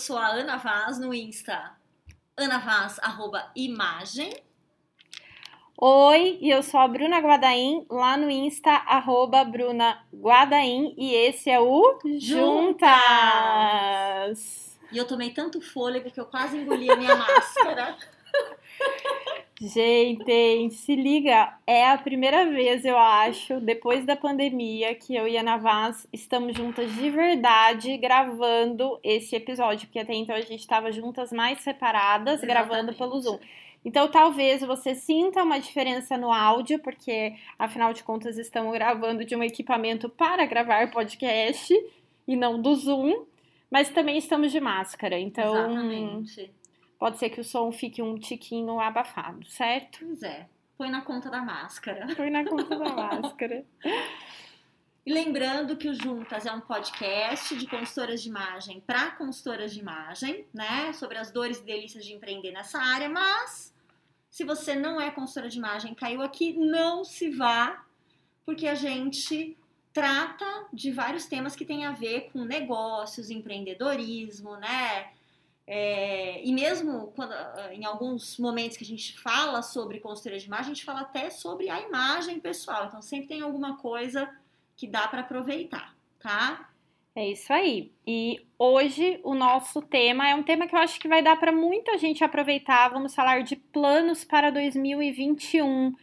sou 0.00 0.16
a 0.16 0.28
Ana 0.28 0.56
Vaz 0.56 0.98
no 0.98 1.12
Insta, 1.12 1.72
anavaz, 2.34 2.98
arroba 3.00 3.50
imagem. 3.54 4.32
Oi, 5.76 6.38
e 6.40 6.48
eu 6.50 6.62
sou 6.62 6.80
a 6.80 6.88
Bruna 6.88 7.18
Guadaim, 7.18 7.86
lá 7.90 8.16
no 8.16 8.30
Insta, 8.30 8.70
arroba 8.70 9.44
Bruna 9.44 10.02
Guadaim, 10.12 10.94
e 10.96 11.14
esse 11.14 11.50
é 11.50 11.60
o 11.60 11.98
Juntas! 12.18 12.88
E 14.90 14.96
eu 14.96 15.06
tomei 15.06 15.30
tanto 15.30 15.60
fôlego 15.60 16.10
que 16.10 16.18
eu 16.18 16.26
quase 16.26 16.56
engoli 16.56 16.90
a 16.90 16.96
minha 16.96 17.14
máscara. 17.16 17.96
Gente, 19.62 20.70
se 20.70 20.96
liga, 20.96 21.54
é 21.66 21.90
a 21.90 21.98
primeira 21.98 22.50
vez, 22.50 22.82
eu 22.82 22.96
acho, 22.96 23.60
depois 23.60 24.06
da 24.06 24.16
pandemia, 24.16 24.94
que 24.94 25.14
eu 25.14 25.28
e 25.28 25.36
a 25.36 25.42
Navaz 25.42 26.06
estamos 26.10 26.56
juntas 26.56 26.90
de 26.94 27.10
verdade 27.10 27.94
gravando 27.98 28.98
esse 29.04 29.36
episódio, 29.36 29.86
porque 29.86 29.98
até 29.98 30.14
então 30.14 30.34
a 30.34 30.40
gente 30.40 30.60
estava 30.60 30.90
juntas 30.90 31.30
mais 31.30 31.60
separadas, 31.60 32.42
Exatamente. 32.42 32.68
gravando 32.68 32.94
pelo 32.94 33.20
Zoom. 33.20 33.38
Então, 33.84 34.08
talvez 34.10 34.62
você 34.62 34.94
sinta 34.94 35.42
uma 35.42 35.60
diferença 35.60 36.16
no 36.16 36.32
áudio, 36.32 36.78
porque 36.78 37.34
afinal 37.58 37.92
de 37.92 38.02
contas 38.02 38.38
estamos 38.38 38.72
gravando 38.72 39.26
de 39.26 39.36
um 39.36 39.42
equipamento 39.42 40.08
para 40.08 40.46
gravar 40.46 40.90
podcast 40.90 41.70
e 42.26 42.34
não 42.34 42.58
do 42.58 42.74
Zoom, 42.74 43.26
mas 43.70 43.90
também 43.90 44.16
estamos 44.16 44.52
de 44.52 44.58
máscara, 44.58 45.18
então 45.18 45.54
Exatamente. 45.54 46.59
Pode 47.00 47.18
ser 47.18 47.30
que 47.30 47.40
o 47.40 47.44
som 47.44 47.72
fique 47.72 48.02
um 48.02 48.18
tiquinho 48.18 48.78
abafado, 48.78 49.44
certo? 49.46 49.98
Pois 50.04 50.22
é, 50.22 50.46
põe 50.76 50.90
na 50.90 51.00
conta 51.00 51.30
da 51.30 51.40
máscara. 51.40 52.14
Foi 52.14 52.28
na 52.28 52.44
conta 52.44 52.78
da 52.78 52.92
máscara. 52.92 53.64
E 55.04 55.14
lembrando 55.14 55.78
que 55.78 55.88
o 55.88 55.94
Juntas 55.94 56.44
é 56.44 56.52
um 56.52 56.60
podcast 56.60 57.56
de 57.56 57.66
consultoras 57.66 58.22
de 58.22 58.28
imagem 58.28 58.82
para 58.86 59.12
consultoras 59.12 59.72
de 59.72 59.80
imagem, 59.80 60.44
né? 60.52 60.92
Sobre 60.92 61.16
as 61.16 61.30
dores 61.30 61.58
e 61.58 61.64
delícias 61.64 62.04
de 62.04 62.12
empreender 62.12 62.52
nessa 62.52 62.78
área, 62.78 63.08
mas 63.08 63.74
se 64.30 64.44
você 64.44 64.74
não 64.74 65.00
é 65.00 65.10
consultora 65.10 65.48
de 65.48 65.56
imagem, 65.56 65.94
caiu 65.94 66.20
aqui, 66.20 66.52
não 66.52 67.02
se 67.02 67.30
vá, 67.30 67.82
porque 68.44 68.68
a 68.68 68.74
gente 68.74 69.56
trata 69.90 70.66
de 70.70 70.92
vários 70.92 71.24
temas 71.24 71.56
que 71.56 71.64
têm 71.64 71.86
a 71.86 71.92
ver 71.92 72.28
com 72.30 72.44
negócios, 72.44 73.30
empreendedorismo, 73.30 74.58
né? 74.58 75.08
É, 75.72 76.44
e 76.44 76.52
mesmo 76.52 77.12
quando, 77.14 77.30
ah, 77.30 77.68
em 77.72 77.84
alguns 77.84 78.36
momentos 78.38 78.76
que 78.76 78.82
a 78.82 78.86
gente 78.86 79.16
fala 79.16 79.62
sobre 79.62 80.00
consultoria 80.00 80.40
de 80.40 80.46
imagem, 80.46 80.72
a 80.72 80.74
gente 80.74 80.84
fala 80.84 81.02
até 81.02 81.30
sobre 81.30 81.70
a 81.70 81.80
imagem 81.80 82.40
pessoal. 82.40 82.86
Então 82.86 83.00
sempre 83.00 83.28
tem 83.28 83.40
alguma 83.40 83.76
coisa 83.76 84.28
que 84.76 84.88
dá 84.88 85.06
para 85.06 85.20
aproveitar, 85.20 85.94
tá? 86.18 86.68
É 87.14 87.28
isso 87.28 87.52
aí. 87.52 87.92
E 88.04 88.44
hoje 88.58 89.20
o 89.22 89.32
nosso 89.32 89.80
tema 89.80 90.28
é 90.28 90.34
um 90.34 90.42
tema 90.42 90.66
que 90.66 90.74
eu 90.74 90.80
acho 90.80 90.98
que 90.98 91.06
vai 91.06 91.22
dar 91.22 91.36
para 91.38 91.52
muita 91.52 91.96
gente 91.98 92.24
aproveitar. 92.24 92.88
Vamos 92.88 93.14
falar 93.14 93.44
de 93.44 93.54
planos 93.54 94.24
para 94.24 94.50
2021. 94.50 95.94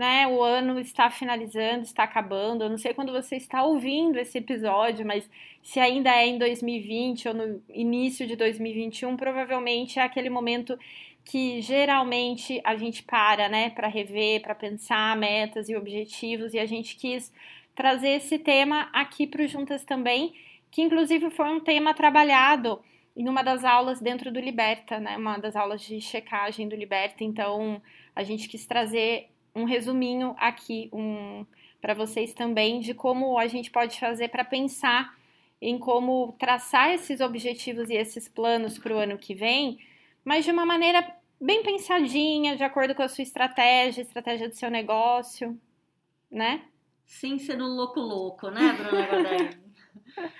Né? 0.00 0.26
O 0.26 0.42
ano 0.42 0.80
está 0.80 1.10
finalizando, 1.10 1.82
está 1.82 2.04
acabando. 2.04 2.64
Eu 2.64 2.70
não 2.70 2.78
sei 2.78 2.94
quando 2.94 3.12
você 3.12 3.36
está 3.36 3.62
ouvindo 3.62 4.18
esse 4.18 4.38
episódio, 4.38 5.04
mas 5.04 5.28
se 5.62 5.78
ainda 5.78 6.08
é 6.08 6.26
em 6.26 6.38
2020 6.38 7.28
ou 7.28 7.34
no 7.34 7.62
início 7.68 8.26
de 8.26 8.34
2021, 8.34 9.14
provavelmente 9.14 9.98
é 9.98 10.02
aquele 10.02 10.30
momento 10.30 10.78
que 11.22 11.60
geralmente 11.60 12.62
a 12.64 12.76
gente 12.76 13.02
para, 13.02 13.46
né, 13.50 13.68
para 13.68 13.88
rever, 13.88 14.40
para 14.40 14.54
pensar 14.54 15.14
metas 15.18 15.68
e 15.68 15.76
objetivos, 15.76 16.54
e 16.54 16.58
a 16.58 16.64
gente 16.64 16.96
quis 16.96 17.30
trazer 17.74 18.12
esse 18.12 18.38
tema 18.38 18.88
aqui 18.94 19.26
para 19.26 19.42
o 19.42 19.46
Juntas 19.46 19.84
também, 19.84 20.32
que 20.70 20.80
inclusive 20.80 21.28
foi 21.28 21.50
um 21.50 21.60
tema 21.60 21.92
trabalhado 21.92 22.80
em 23.14 23.28
uma 23.28 23.42
das 23.42 23.66
aulas 23.66 24.00
dentro 24.00 24.32
do 24.32 24.40
Liberta, 24.40 24.98
né? 24.98 25.18
Uma 25.18 25.36
das 25.36 25.54
aulas 25.54 25.82
de 25.82 26.00
checagem 26.00 26.66
do 26.70 26.74
Liberta. 26.74 27.22
Então, 27.22 27.82
a 28.16 28.22
gente 28.22 28.48
quis 28.48 28.64
trazer 28.64 29.28
um 29.54 29.64
resuminho 29.64 30.34
aqui 30.38 30.88
um, 30.92 31.44
para 31.80 31.94
vocês 31.94 32.32
também 32.32 32.80
de 32.80 32.94
como 32.94 33.38
a 33.38 33.46
gente 33.46 33.70
pode 33.70 33.98
fazer 33.98 34.28
para 34.28 34.44
pensar 34.44 35.16
em 35.60 35.78
como 35.78 36.34
traçar 36.38 36.90
esses 36.90 37.20
objetivos 37.20 37.90
e 37.90 37.94
esses 37.94 38.28
planos 38.28 38.78
para 38.78 38.94
o 38.94 38.98
ano 38.98 39.18
que 39.18 39.34
vem, 39.34 39.78
mas 40.24 40.44
de 40.44 40.50
uma 40.50 40.64
maneira 40.64 41.14
bem 41.40 41.62
pensadinha, 41.62 42.56
de 42.56 42.64
acordo 42.64 42.94
com 42.94 43.02
a 43.02 43.08
sua 43.08 43.22
estratégia, 43.22 44.02
estratégia 44.02 44.48
do 44.48 44.54
seu 44.54 44.70
negócio, 44.70 45.58
né? 46.30 46.64
Sem 47.06 47.38
ser 47.38 47.56
no 47.56 47.66
louco 47.66 48.00
louco, 48.00 48.50
né, 48.50 48.72
Bruna 48.72 49.06
Godain? 49.06 49.50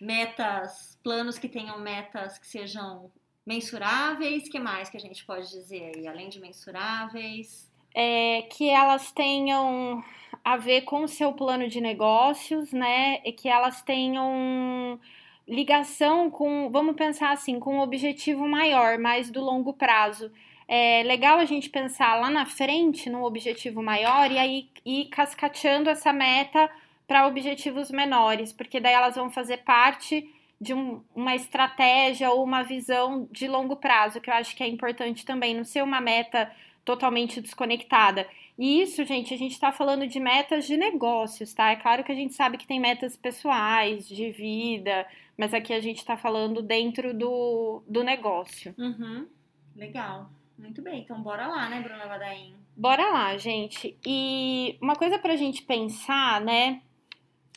metas, 0.00 0.98
planos 1.02 1.38
que 1.38 1.48
tenham 1.48 1.78
metas 1.78 2.38
que 2.38 2.46
sejam 2.46 3.10
mensuráveis, 3.46 4.48
que 4.48 4.58
mais 4.58 4.88
que 4.88 4.96
a 4.96 5.00
gente 5.00 5.24
pode 5.24 5.50
dizer 5.50 5.92
aí, 5.94 6.06
além 6.06 6.28
de 6.28 6.40
mensuráveis? 6.40 7.70
É, 7.94 8.42
que 8.50 8.68
elas 8.68 9.12
tenham 9.12 10.02
a 10.44 10.56
ver 10.56 10.82
com 10.82 11.04
o 11.04 11.08
seu 11.08 11.32
plano 11.32 11.68
de 11.68 11.80
negócios, 11.80 12.72
né? 12.72 13.20
E 13.24 13.32
que 13.32 13.48
elas 13.48 13.80
tenham 13.82 14.98
ligação 15.46 16.30
com, 16.30 16.70
vamos 16.70 16.96
pensar 16.96 17.30
assim, 17.30 17.60
com 17.60 17.76
um 17.76 17.80
objetivo 17.80 18.46
maior, 18.48 18.98
mais 18.98 19.30
do 19.30 19.40
longo 19.40 19.72
prazo. 19.72 20.30
É 20.66 21.02
legal 21.04 21.38
a 21.38 21.44
gente 21.44 21.68
pensar 21.68 22.18
lá 22.20 22.30
na 22.30 22.46
frente 22.46 23.10
num 23.10 23.22
objetivo 23.22 23.82
maior 23.82 24.30
e 24.30 24.38
aí 24.38 24.68
ir 24.84 25.06
cascateando 25.06 25.90
essa 25.90 26.12
meta 26.12 26.70
para 27.06 27.26
objetivos 27.26 27.90
menores, 27.90 28.52
porque 28.52 28.80
daí 28.80 28.94
elas 28.94 29.14
vão 29.14 29.30
fazer 29.30 29.58
parte 29.58 30.26
de 30.58 30.72
um, 30.72 31.02
uma 31.14 31.34
estratégia 31.34 32.30
ou 32.30 32.42
uma 32.42 32.62
visão 32.62 33.28
de 33.30 33.46
longo 33.46 33.76
prazo, 33.76 34.20
que 34.20 34.30
eu 34.30 34.34
acho 34.34 34.56
que 34.56 34.62
é 34.62 34.66
importante 34.66 35.24
também, 35.24 35.54
não 35.54 35.64
ser 35.64 35.82
uma 35.82 36.00
meta 36.00 36.50
totalmente 36.84 37.40
desconectada. 37.40 38.26
E 38.58 38.82
isso, 38.82 39.04
gente, 39.04 39.34
a 39.34 39.36
gente 39.36 39.52
está 39.52 39.72
falando 39.72 40.06
de 40.06 40.20
metas 40.20 40.66
de 40.66 40.76
negócios, 40.76 41.52
tá? 41.52 41.70
É 41.70 41.76
claro 41.76 42.04
que 42.04 42.12
a 42.12 42.14
gente 42.14 42.34
sabe 42.34 42.56
que 42.56 42.66
tem 42.66 42.78
metas 42.78 43.16
pessoais, 43.16 44.06
de 44.06 44.30
vida, 44.30 45.06
mas 45.36 45.52
aqui 45.52 45.72
a 45.72 45.80
gente 45.80 45.98
está 45.98 46.16
falando 46.16 46.62
dentro 46.62 47.12
do, 47.12 47.82
do 47.88 48.04
negócio. 48.04 48.74
Uhum. 48.78 49.26
Legal. 49.74 50.30
Muito 50.56 50.80
bem, 50.80 51.00
então 51.00 51.20
bora 51.20 51.48
lá, 51.48 51.68
né, 51.68 51.80
Bruna 51.80 52.06
Vadaim? 52.06 52.54
Bora 52.76 53.10
lá, 53.10 53.36
gente. 53.36 53.96
E 54.06 54.78
uma 54.80 54.94
coisa 54.94 55.18
para 55.18 55.32
a 55.32 55.36
gente 55.36 55.62
pensar, 55.62 56.40
né, 56.40 56.80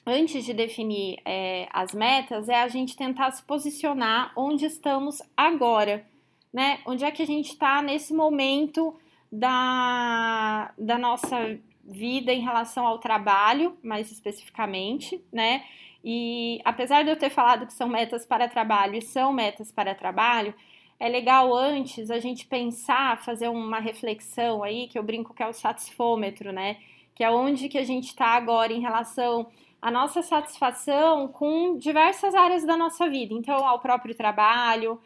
antes 0.04 0.46
de 0.46 0.54
definir 0.54 1.20
é, 1.24 1.68
as 1.72 1.94
metas, 1.94 2.50
é 2.50 2.56
a 2.56 2.68
gente 2.68 2.96
tentar 2.96 3.30
se 3.32 3.44
posicionar 3.44 4.32
onde 4.36 4.66
estamos 4.66 5.22
agora, 5.36 6.06
né? 6.52 6.80
Onde 6.88 7.04
é 7.04 7.12
que 7.12 7.22
a 7.22 7.28
gente 7.28 7.52
está 7.52 7.82
nesse 7.82 8.14
momento 8.14 8.96
da, 9.32 10.74
da 10.78 10.98
nossa 10.98 11.60
vida 11.84 12.34
em 12.34 12.42
relação 12.42 12.86
ao 12.86 13.00
trabalho, 13.00 13.78
mais 13.82 14.12
especificamente, 14.12 15.24
né? 15.32 15.64
E 16.04 16.62
apesar 16.64 17.04
de 17.04 17.10
eu 17.10 17.18
ter 17.18 17.30
falado 17.30 17.66
que 17.66 17.74
são 17.74 17.88
metas 17.88 18.26
para 18.26 18.48
trabalho 18.48 18.96
e 18.96 19.02
são 19.02 19.34
metas 19.34 19.72
para 19.72 19.96
trabalho, 19.96 20.54
é 21.00 21.08
legal 21.08 21.54
antes 21.54 22.10
a 22.10 22.20
gente 22.20 22.46
pensar, 22.46 23.24
fazer 23.24 23.48
uma 23.50 23.80
reflexão 23.80 24.64
aí, 24.64 24.88
que 24.88 24.98
eu 24.98 25.04
brinco 25.04 25.34
que 25.34 25.44
é 25.44 25.48
o 25.48 25.54
satisfômetro, 25.54 26.52
né? 26.52 26.78
Que 27.14 27.24
é 27.24 27.32
onde 27.32 27.70
que 27.70 27.78
a 27.78 27.84
gente 27.84 28.08
está 28.08 28.28
agora 28.28 28.74
em 28.74 28.80
relação 28.80 29.48
à 29.82 29.92
nossa 29.92 30.22
satisfação 30.22 31.28
com 31.28 31.78
diversas 31.78 32.34
áreas 32.34 32.66
da 32.66 32.76
nossa 32.76 33.10
vida. 33.10 33.34
Então, 33.34 33.66
ao 33.66 33.80
próprio 33.80 34.16
trabalho, 34.16 35.00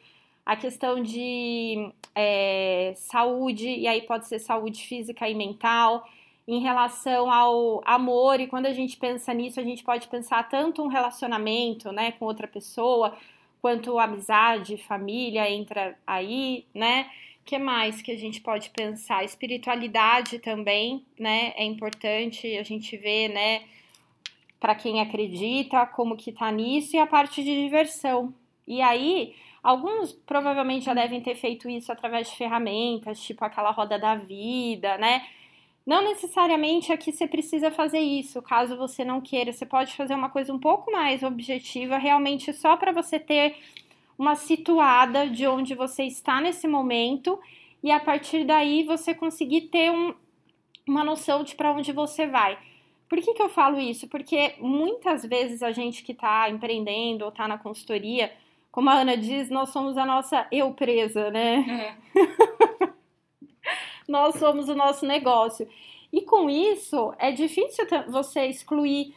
a 0.52 0.56
questão 0.58 1.02
de 1.02 1.94
é, 2.14 2.92
saúde, 2.98 3.70
e 3.70 3.88
aí 3.88 4.02
pode 4.02 4.28
ser 4.28 4.38
saúde 4.38 4.86
física 4.86 5.30
e 5.30 5.34
mental, 5.34 6.06
em 6.46 6.60
relação 6.60 7.32
ao 7.32 7.82
amor, 7.86 8.38
e 8.42 8.48
quando 8.48 8.66
a 8.66 8.74
gente 8.74 8.98
pensa 8.98 9.34
nisso, 9.34 9.62
a 9.62 9.64
gente 9.64 9.82
pode 9.82 10.10
pensar 10.10 10.50
tanto 10.50 10.84
um 10.84 10.88
relacionamento 10.88 11.94
né, 11.94 12.12
com 12.12 12.26
outra 12.26 12.50
pessoa, 12.50 13.18
quanto 13.62 13.98
amizade, 13.98 14.76
família 14.76 15.50
entra 15.50 15.98
aí, 16.06 16.66
né? 16.76 17.10
que 17.46 17.58
mais 17.58 18.02
que 18.02 18.12
a 18.12 18.18
gente 18.18 18.42
pode 18.42 18.72
pensar? 18.72 19.24
Espiritualidade 19.24 20.38
também, 20.40 21.06
né? 21.18 21.54
É 21.56 21.64
importante 21.64 22.58
a 22.58 22.64
gente 22.64 22.96
ver, 22.98 23.30
né? 23.30 23.64
Para 24.60 24.76
quem 24.76 25.00
acredita, 25.00 25.86
como 25.86 26.18
que 26.18 26.32
tá 26.34 26.52
nisso 26.52 26.96
e 26.96 27.00
a 27.00 27.08
parte 27.08 27.42
de 27.42 27.64
diversão. 27.64 28.34
E 28.68 28.82
aí, 28.82 29.34
alguns 29.62 30.12
provavelmente 30.12 30.86
já 30.86 30.94
devem 30.94 31.22
ter 31.22 31.36
feito 31.36 31.70
isso 31.70 31.92
através 31.92 32.30
de 32.30 32.36
ferramentas, 32.36 33.20
tipo 33.22 33.44
aquela 33.46 33.72
roda 33.72 33.98
da 34.00 34.16
vida, 34.16 34.98
né? 34.98 35.26
Não 35.86 36.04
necessariamente 36.04 36.92
aqui 36.92 37.12
você 37.12 37.28
precisa 37.28 37.72
fazer 37.72 38.00
isso, 38.00 38.42
caso 38.42 38.78
você 38.78 39.04
não 39.04 39.20
queira. 39.20 39.52
Você 39.52 39.66
pode 39.66 39.96
fazer 39.96 40.14
uma 40.14 40.30
coisa 40.30 40.54
um 40.54 40.60
pouco 40.60 40.92
mais 40.92 41.24
objetiva, 41.24 41.98
realmente 41.98 42.54
só 42.54 42.78
para 42.78 42.92
você 42.92 43.20
ter 43.20 43.56
uma 44.18 44.36
situada 44.36 45.28
de 45.28 45.48
onde 45.48 45.74
você 45.74 46.04
está 46.04 46.40
nesse 46.40 46.68
momento 46.68 47.40
e 47.84 47.92
a 47.92 48.00
partir 48.00 48.46
daí 48.46 48.84
você 48.84 49.16
conseguir 49.16 49.62
ter 49.62 49.90
um, 49.92 50.14
uma 50.88 51.04
noção 51.04 51.44
de 51.44 51.56
para 51.56 51.72
onde 51.72 51.92
você 51.92 52.28
vai. 52.28 52.58
Por 53.10 53.20
que, 53.20 53.34
que 53.34 53.42
eu 53.42 53.50
falo 53.50 53.80
isso? 53.80 54.08
Porque 54.08 54.54
muitas 54.60 55.26
vezes 55.26 55.64
a 55.64 55.72
gente 55.72 56.04
que 56.04 56.12
está 56.12 56.50
empreendendo 56.50 57.26
ou 57.26 57.30
está 57.30 57.48
na 57.48 57.58
consultoria, 57.58 58.32
como 58.72 58.90
a 58.90 58.94
Ana 59.02 59.18
diz, 59.18 59.50
nós 59.50 59.70
somos 59.70 59.98
a 59.98 60.06
nossa 60.06 60.48
eu 60.52 60.74
presa, 60.74 61.30
né? 61.30 61.96
É. 62.16 62.92
nós 64.08 64.36
somos 64.36 64.70
o 64.70 64.76
nosso 64.76 65.06
negócio. 65.06 65.68
E 66.12 66.22
com 66.22 66.50
isso, 66.50 67.14
é 67.18 67.32
difícil 67.32 67.86
você 68.10 68.46
excluir 68.48 69.14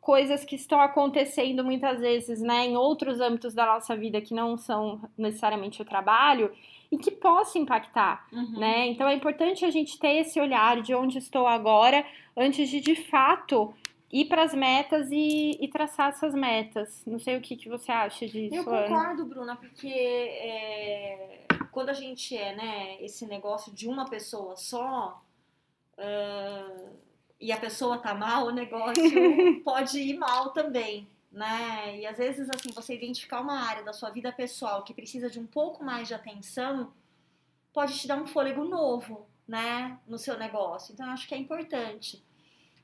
coisas 0.00 0.44
que 0.44 0.56
estão 0.56 0.80
acontecendo 0.80 1.62
muitas 1.62 2.00
vezes, 2.00 2.40
né, 2.40 2.66
em 2.66 2.76
outros 2.76 3.20
âmbitos 3.20 3.52
da 3.52 3.66
nossa 3.66 3.94
vida 3.94 4.20
que 4.20 4.32
não 4.32 4.56
são 4.56 5.00
necessariamente 5.16 5.82
o 5.82 5.84
trabalho 5.84 6.50
e 6.90 6.96
que 6.96 7.10
possa 7.10 7.58
impactar, 7.58 8.26
Uhum. 8.32 8.58
né? 8.58 8.86
Então 8.88 9.06
é 9.06 9.14
importante 9.14 9.64
a 9.64 9.70
gente 9.70 9.98
ter 9.98 10.16
esse 10.16 10.40
olhar 10.40 10.80
de 10.80 10.94
onde 10.94 11.18
estou 11.18 11.46
agora 11.46 12.04
antes 12.36 12.68
de 12.70 12.80
de 12.80 12.94
fato 12.96 13.72
ir 14.12 14.24
para 14.26 14.42
as 14.42 14.52
metas 14.54 15.08
e, 15.10 15.56
e 15.60 15.68
traçar 15.68 16.10
essas 16.10 16.34
metas. 16.34 17.02
Não 17.06 17.18
sei 17.18 17.36
o 17.36 17.40
que, 17.40 17.56
que 17.56 17.68
você 17.68 17.92
acha 17.92 18.26
disso. 18.26 18.54
Eu 18.54 18.68
Ana. 18.68 18.88
concordo, 18.88 19.26
Bruna, 19.26 19.56
porque 19.56 19.88
é, 19.88 21.44
quando 21.70 21.90
a 21.90 21.94
gente 21.94 22.36
é, 22.36 22.54
né, 22.54 23.02
esse 23.02 23.26
negócio 23.26 23.72
de 23.72 23.88
uma 23.88 24.08
pessoa 24.08 24.56
só, 24.56 25.22
ah, 25.96 26.90
e 27.40 27.52
a 27.52 27.56
pessoa 27.56 27.98
tá 27.98 28.14
mal, 28.14 28.46
o 28.46 28.50
negócio 28.50 29.02
pode 29.64 29.98
ir 29.98 30.18
mal 30.18 30.50
também, 30.50 31.08
né? 31.32 31.98
E 31.98 32.06
às 32.06 32.18
vezes, 32.18 32.48
assim, 32.50 32.70
você 32.74 32.94
identificar 32.94 33.40
uma 33.40 33.60
área 33.60 33.82
da 33.82 33.92
sua 33.92 34.10
vida 34.10 34.30
pessoal 34.32 34.82
que 34.82 34.92
precisa 34.92 35.30
de 35.30 35.38
um 35.38 35.46
pouco 35.46 35.82
mais 35.82 36.08
de 36.08 36.14
atenção, 36.14 36.92
pode 37.72 37.98
te 37.98 38.06
dar 38.06 38.16
um 38.16 38.26
fôlego 38.26 38.64
novo, 38.64 39.26
né, 39.48 39.98
no 40.06 40.18
seu 40.18 40.38
negócio. 40.38 40.92
Então, 40.92 41.06
eu 41.06 41.12
acho 41.12 41.26
que 41.26 41.34
é 41.34 41.38
importante. 41.38 42.22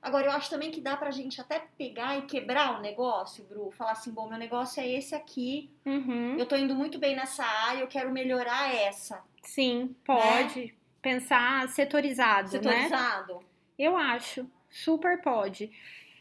Agora, 0.06 0.26
eu 0.26 0.30
acho 0.30 0.48
também 0.48 0.70
que 0.70 0.80
dá 0.80 0.96
pra 0.96 1.10
gente 1.10 1.40
até 1.40 1.58
pegar 1.76 2.16
e 2.16 2.22
quebrar 2.22 2.78
o 2.78 2.80
negócio, 2.80 3.42
Bru. 3.44 3.72
Falar 3.72 3.90
assim, 3.90 4.12
bom, 4.12 4.28
meu 4.28 4.38
negócio 4.38 4.80
é 4.80 4.88
esse 4.88 5.16
aqui, 5.16 5.68
Uhum. 5.84 6.36
eu 6.38 6.46
tô 6.46 6.54
indo 6.54 6.76
muito 6.76 6.96
bem 6.96 7.16
nessa 7.16 7.44
área, 7.44 7.80
eu 7.80 7.88
quero 7.88 8.12
melhorar 8.12 8.72
essa. 8.72 9.20
Sim, 9.42 9.96
pode. 10.04 10.72
Pensar 11.02 11.68
setorizado, 11.70 12.44
né? 12.44 12.48
Setorizado. 12.50 13.40
Eu 13.76 13.96
acho, 13.96 14.48
super 14.70 15.20
pode. 15.20 15.72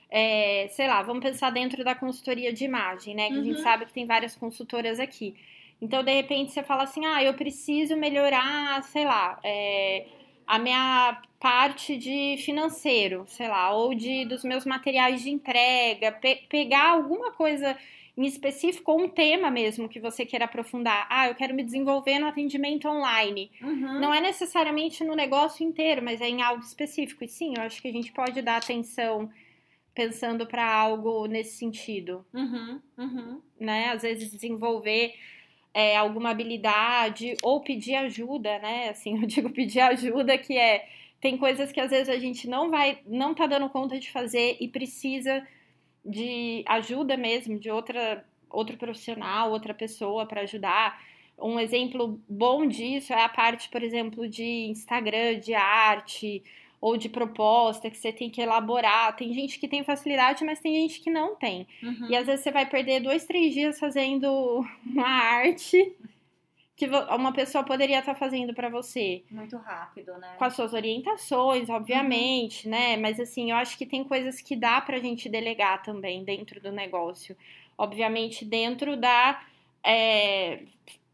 É, 0.10 0.68
sei 0.72 0.88
lá, 0.88 1.04
vamos 1.04 1.24
pensar 1.24 1.52
dentro 1.52 1.84
da 1.84 1.94
consultoria 1.94 2.52
de 2.52 2.66
imagem, 2.66 3.14
né? 3.14 3.28
Que 3.30 3.38
a 3.38 3.44
gente 3.44 3.58
Uhum. 3.58 3.64
sabe 3.64 3.86
que 3.86 3.94
tem 3.94 4.08
várias 4.08 4.36
consultoras 4.36 5.00
aqui. 5.00 5.36
Então, 5.80 6.04
de 6.04 6.12
repente, 6.12 6.52
você 6.52 6.64
fala 6.64 6.84
assim: 6.84 7.06
ah, 7.06 7.24
eu 7.24 7.36
preciso 7.36 7.96
melhorar, 7.96 8.82
sei 8.84 9.06
lá, 9.06 9.40
é, 9.44 10.08
a 10.48 10.60
minha 10.60 11.22
parte 11.40 11.98
de 11.98 12.38
financeiro, 12.44 13.26
sei 13.28 13.48
lá, 13.48 13.72
ou 13.74 13.94
de 13.94 14.26
dos 14.26 14.44
meus 14.44 14.66
materiais 14.66 15.22
de 15.22 15.30
entrega, 15.30 16.12
pe- 16.12 16.44
pegar 16.50 16.90
alguma 16.90 17.32
coisa 17.32 17.78
em 18.18 18.26
específico, 18.26 18.92
ou 18.94 19.02
um 19.02 19.10
tema 19.10 19.52
mesmo 19.52 19.90
que 19.90 20.00
você 20.00 20.26
queira 20.26 20.46
aprofundar. 20.46 21.06
Ah, 21.10 21.28
eu 21.28 21.36
quero 21.36 21.54
me 21.54 21.62
desenvolver 21.64 22.18
no 22.18 22.28
atendimento 22.28 22.88
online. 22.88 23.52
Uhum. 23.62 24.00
Não 24.00 24.14
é 24.14 24.22
necessariamente 24.22 25.04
no 25.04 25.14
negócio 25.16 25.66
inteiro, 25.66 26.02
mas 26.02 26.22
é 26.22 26.30
em 26.30 26.42
algo 26.42 26.64
específico. 26.64 27.24
E 27.26 27.28
sim, 27.28 27.56
eu 27.58 27.64
acho 27.64 27.82
que 27.82 27.90
a 27.90 27.92
gente 27.92 28.14
pode 28.14 28.42
dar 28.42 28.56
atenção 28.58 29.30
pensando 29.94 30.46
para 30.46 30.66
algo 30.74 31.26
nesse 31.26 31.58
sentido, 31.58 32.26
Uhum, 32.34 32.82
uhum. 32.98 33.42
né? 33.60 33.90
Às 33.90 34.02
vezes 34.04 34.32
desenvolver 34.32 35.14
é, 35.76 35.98
alguma 35.98 36.30
habilidade 36.30 37.36
ou 37.44 37.60
pedir 37.60 37.96
ajuda, 37.96 38.58
né? 38.60 38.90
Assim, 38.90 39.20
eu 39.22 39.28
digo 39.28 39.50
pedir 39.50 39.82
ajuda 39.82 40.38
que 40.38 40.58
é 40.58 40.88
tem 41.20 41.38
coisas 41.38 41.72
que 41.72 41.82
às 41.82 41.90
vezes 41.90 42.08
a 42.08 42.18
gente 42.18 42.48
não 42.48 42.70
vai, 42.70 43.00
não 43.06 43.34
tá 43.34 43.46
dando 43.46 43.70
conta 43.70 44.00
de 44.00 44.10
fazer 44.10 44.58
e 44.62 44.68
precisa 44.70 45.46
de 46.06 46.64
ajuda 46.68 47.18
mesmo 47.18 47.60
de 47.60 47.70
outra 47.70 48.26
outro 48.50 48.78
profissional, 48.78 49.52
outra 49.52 49.74
pessoa 49.74 50.26
para 50.26 50.42
ajudar. 50.42 50.98
Um 51.38 51.60
exemplo 51.60 52.22
bom 52.30 52.66
disso 52.66 53.12
é 53.12 53.22
a 53.22 53.28
parte, 53.28 53.68
por 53.70 53.84
exemplo, 53.84 54.30
de 54.30 54.68
Instagram, 54.70 55.40
de 55.40 55.54
arte 55.54 56.42
ou 56.82 56.98
de 56.98 57.10
proposta 57.10 57.90
que 57.90 57.98
você 57.98 58.12
tem 58.12 58.30
que 58.30 58.42
elaborar. 58.42 59.16
Tem 59.16 59.34
gente 59.34 59.58
que 59.60 59.68
tem 59.68 59.84
facilidade, 59.84 60.44
mas 60.46 60.60
tem 60.60 60.76
gente 60.76 61.00
que 61.02 61.10
não 61.10 61.36
tem. 61.36 61.68
uhum. 61.82 62.08
E 62.10 62.16
às 62.16 62.26
vezes 62.28 62.42
você 62.44 62.52
vai 62.52 62.66
perder 62.66 63.00
dois, 63.02 63.26
três 63.26 63.54
dias 63.54 63.80
fazendo 63.80 64.64
uma 64.86 65.08
arte 65.08 65.96
que 66.78 66.88
uma 66.88 67.32
pessoa 67.32 67.64
poderia 67.64 68.00
estar 68.00 68.16
fazendo 68.16 68.54
para 68.54 68.68
você. 68.68 69.24
Muito 69.32 69.56
rápido, 69.56 70.12
né? 70.18 70.36
Com 70.38 70.44
as 70.44 70.54
suas 70.56 70.74
orientações, 70.74 71.70
obviamente, 71.70 72.68
né? 72.68 72.98
Mas 72.98 73.18
assim, 73.18 73.52
eu 73.52 73.56
acho 73.58 73.78
que 73.78 73.86
tem 73.86 74.04
coisas 74.04 74.42
que 74.42 74.58
dá 74.58 74.82
pra 74.82 75.00
gente 75.00 75.30
delegar 75.30 75.82
também 75.84 76.24
dentro 76.26 76.60
do 76.60 76.74
negócio. 76.74 77.36
Obviamente, 77.78 78.44
dentro 78.44 78.98
da. 78.98 79.42
é, 79.82 80.64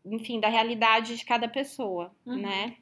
enfim, 0.04 0.40
da 0.40 0.48
realidade 0.48 1.16
de 1.16 1.24
cada 1.24 1.48
pessoa, 1.48 2.12
Uhum. 2.25 2.38
né? 2.38 2.75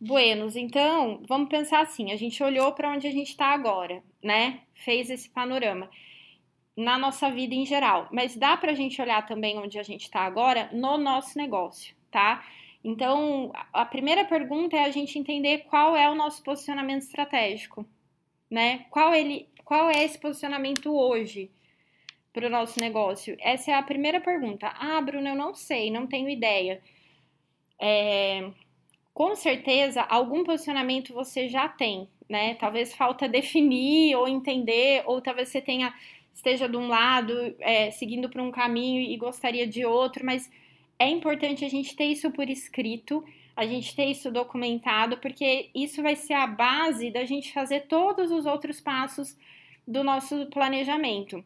Buenos, 0.00 0.56
então, 0.56 1.22
vamos 1.28 1.50
pensar 1.50 1.80
assim: 1.80 2.10
a 2.10 2.16
gente 2.16 2.42
olhou 2.42 2.72
para 2.72 2.90
onde 2.90 3.06
a 3.06 3.10
gente 3.10 3.28
está 3.28 3.48
agora, 3.48 4.02
né? 4.22 4.60
Fez 4.74 5.10
esse 5.10 5.28
panorama 5.28 5.90
na 6.76 6.96
nossa 6.96 7.30
vida 7.30 7.54
em 7.54 7.66
geral, 7.66 8.08
mas 8.10 8.34
dá 8.34 8.56
pra 8.56 8.72
gente 8.74 9.00
olhar 9.02 9.26
também 9.26 9.58
onde 9.58 9.78
a 9.78 9.82
gente 9.82 10.04
está 10.04 10.20
agora 10.20 10.70
no 10.72 10.96
nosso 10.96 11.36
negócio, 11.36 11.94
tá? 12.10 12.42
Então, 12.82 13.52
a 13.54 13.82
a 13.82 13.84
primeira 13.84 14.24
pergunta 14.24 14.76
é 14.76 14.84
a 14.84 14.90
gente 14.90 15.18
entender 15.18 15.64
qual 15.68 15.94
é 15.96 16.08
o 16.08 16.14
nosso 16.14 16.42
posicionamento 16.42 17.02
estratégico, 17.02 17.84
né? 18.50 18.86
Qual 18.90 19.14
ele, 19.14 19.48
qual 19.64 19.90
é 19.90 20.02
esse 20.04 20.18
posicionamento 20.18 20.96
hoje 20.96 21.50
para 22.32 22.46
o 22.46 22.50
nosso 22.50 22.80
negócio? 22.80 23.36
Essa 23.40 23.72
é 23.72 23.74
a 23.74 23.82
primeira 23.82 24.20
pergunta. 24.20 24.68
Ah, 24.78 25.00
Bruno, 25.02 25.28
eu 25.28 25.36
não 25.36 25.54
sei, 25.54 25.90
não 25.90 26.06
tenho 26.06 26.28
ideia. 26.30 26.82
É, 27.78 28.50
com 29.20 29.36
certeza, 29.36 30.00
algum 30.00 30.42
posicionamento 30.42 31.12
você 31.12 31.46
já 31.46 31.68
tem, 31.68 32.08
né? 32.26 32.54
Talvez 32.54 32.94
falta 32.94 33.28
definir 33.28 34.16
ou 34.16 34.26
entender, 34.26 35.02
ou 35.04 35.20
talvez 35.20 35.50
você 35.50 35.60
tenha 35.60 35.92
esteja 36.32 36.66
de 36.66 36.74
um 36.78 36.88
lado, 36.88 37.34
é, 37.58 37.90
seguindo 37.90 38.30
por 38.30 38.40
um 38.40 38.50
caminho 38.50 39.02
e 39.02 39.14
gostaria 39.18 39.66
de 39.66 39.84
outro, 39.84 40.24
mas 40.24 40.50
é 40.98 41.06
importante 41.06 41.66
a 41.66 41.68
gente 41.68 41.94
ter 41.94 42.06
isso 42.06 42.30
por 42.30 42.48
escrito, 42.48 43.22
a 43.54 43.66
gente 43.66 43.94
ter 43.94 44.06
isso 44.06 44.30
documentado, 44.30 45.18
porque 45.18 45.68
isso 45.74 46.02
vai 46.02 46.16
ser 46.16 46.32
a 46.32 46.46
base 46.46 47.10
da 47.10 47.26
gente 47.26 47.52
fazer 47.52 47.80
todos 47.80 48.30
os 48.30 48.46
outros 48.46 48.80
passos 48.80 49.36
do 49.86 50.02
nosso 50.02 50.46
planejamento. 50.46 51.44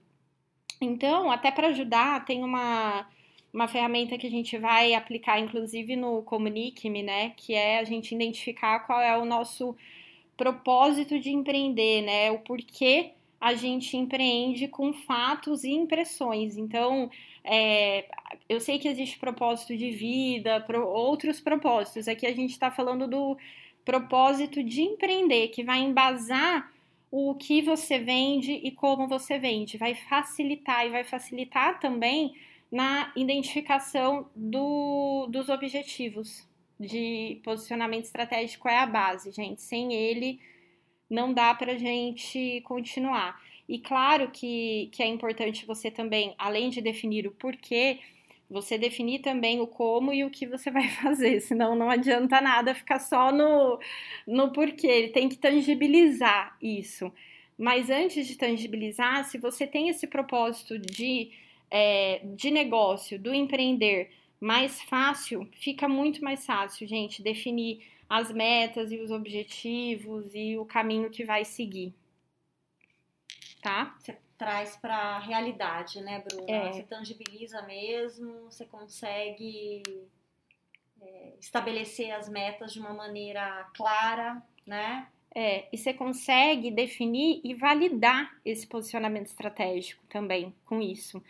Então, 0.81 1.29
até 1.29 1.51
para 1.51 1.71
ajudar, 1.71 2.25
tem 2.25 2.45
uma, 2.45 3.05
uma 3.55 3.69
ferramenta 3.69 4.19
que 4.19 4.27
a 4.27 4.31
gente 4.31 4.59
vai 4.59 4.95
aplicar, 4.95 5.39
inclusive 5.39 5.95
no 5.95 6.23
Comunique-me, 6.23 7.05
né? 7.05 7.31
Que 7.37 7.55
é 7.55 7.79
a 7.79 7.85
gente 7.85 8.13
identificar 8.13 8.81
qual 8.81 9.01
é 9.01 9.17
o 9.17 9.25
nosso 9.25 9.77
propósito 10.37 11.21
de 11.21 11.31
empreender, 11.31 12.03
né? 12.03 12.33
O 12.33 12.41
porquê 12.41 13.13
a 13.41 13.55
gente 13.55 13.97
empreende 13.97 14.67
com 14.67 14.93
fatos 14.93 15.63
e 15.63 15.71
impressões. 15.71 16.57
Então, 16.57 17.09
é, 17.45 18.07
eu 18.49 18.59
sei 18.59 18.79
que 18.81 18.89
existe 18.89 19.19
propósito 19.19 19.77
de 19.77 19.91
vida, 19.93 20.61
pro, 20.63 20.85
outros 20.89 21.41
propósitos. 21.41 22.09
Aqui 22.09 22.27
a 22.27 22.35
gente 22.35 22.51
está 22.51 22.73
falando 22.73 23.07
do 23.07 23.39
propósito 23.85 24.65
de 24.65 24.83
empreender, 24.83 25.49
que 25.49 25.63
vai 25.63 25.79
embasar 25.79 26.73
o 27.09 27.37
que 27.37 27.63
você 27.63 28.01
vende 28.01 28.51
e 28.51 28.73
como 28.73 29.07
você 29.07 29.39
vende. 29.39 29.79
Vai 29.79 29.95
facilitar 29.95 30.87
e 30.87 30.91
vai 30.91 31.05
facilitar 31.05 31.79
também 31.79 32.35
na 32.75 33.13
identificação 33.15 34.29
do, 34.35 35.29
dos 35.29 35.49
objetivos 35.49 36.45
de 36.79 37.41
posicionamento 37.45 38.07
estratégico 38.07 38.69
é 38.69 38.79
a 38.79 38.85
base, 38.85 39.31
gente. 39.31 39.63
Sem 39.63 39.95
ele, 39.95 40.41
não 41.09 41.33
dá 41.33 41.55
para 41.55 41.79
gente 41.79 42.61
continuar. 42.63 43.41
E 43.69 43.79
claro 43.79 44.29
que, 44.33 44.89
que 44.91 45.05
é 45.05 45.07
importante 45.07 45.65
você 45.65 45.89
também, 45.89 46.35
além 46.37 46.69
de 46.69 46.81
definir 46.81 47.29
o 47.29 47.31
porquê, 47.31 48.01
você 48.51 48.77
definir 48.77 49.21
também 49.21 49.61
o 49.61 49.69
como 49.69 50.13
e 50.13 50.25
o 50.25 50.31
que 50.31 50.45
você 50.45 50.69
vai 50.69 50.89
fazer, 51.01 51.39
senão 51.43 51.77
não 51.77 51.89
adianta 51.89 52.41
nada 52.41 52.75
ficar 52.75 52.99
só 52.99 53.31
no, 53.31 53.79
no 54.27 54.53
porquê, 54.53 54.89
ele 54.89 55.09
tem 55.11 55.29
que 55.29 55.39
tangibilizar 55.39 56.57
isso. 56.61 57.13
Mas 57.57 57.89
antes 57.89 58.27
de 58.27 58.37
tangibilizar, 58.37 59.25
se 59.27 59.39
você 59.39 59.65
tem 59.65 59.89
esse 59.89 60.09
propósito 60.09 60.77
de, 60.77 61.31
é, 61.77 62.21
de 62.37 62.53
negócio, 62.53 63.19
do 63.19 63.35
empreender 63.35 64.13
mais 64.39 64.81
fácil, 64.83 65.49
fica 65.55 65.89
muito 65.89 66.23
mais 66.23 66.47
fácil, 66.47 66.87
gente, 66.87 67.21
definir 67.21 67.85
as 68.09 68.31
metas 68.31 68.93
e 68.93 69.01
os 69.01 69.11
objetivos 69.11 70.31
e 70.33 70.57
o 70.57 70.65
caminho 70.65 71.11
que 71.11 71.25
vai 71.25 71.45
seguir. 71.45 71.93
Tá? 73.61 73.97
Você 73.99 74.17
traz 74.39 74.77
para 74.77 74.95
a 74.95 75.19
realidade, 75.19 76.01
né, 76.01 76.23
Bruna? 76.25 76.49
É. 76.49 76.73
Você 76.73 76.85
tangibiliza 76.85 77.61
mesmo, 77.63 78.45
você 78.45 78.65
consegue 78.67 79.83
é, 81.03 81.33
estabelecer 81.41 82.13
as 82.13 82.29
metas 82.29 82.73
de 82.73 82.79
uma 82.79 82.93
maneira 82.93 83.69
clara, 83.75 84.41
né? 84.65 85.09
É, 85.35 85.67
e 85.73 85.77
você 85.77 85.93
consegue 85.93 86.71
definir 86.71 87.41
e 87.43 87.53
validar 87.53 88.33
esse 88.45 88.65
posicionamento 88.65 89.27
estratégico 89.27 90.05
também 90.09 90.55
com 90.65 90.81
isso. 90.81 91.21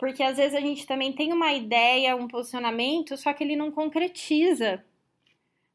Porque 0.00 0.22
às 0.22 0.38
vezes 0.38 0.54
a 0.54 0.60
gente 0.60 0.86
também 0.86 1.12
tem 1.12 1.30
uma 1.30 1.52
ideia, 1.52 2.16
um 2.16 2.26
posicionamento, 2.26 3.18
só 3.18 3.34
que 3.34 3.44
ele 3.44 3.54
não 3.54 3.70
concretiza 3.70 4.82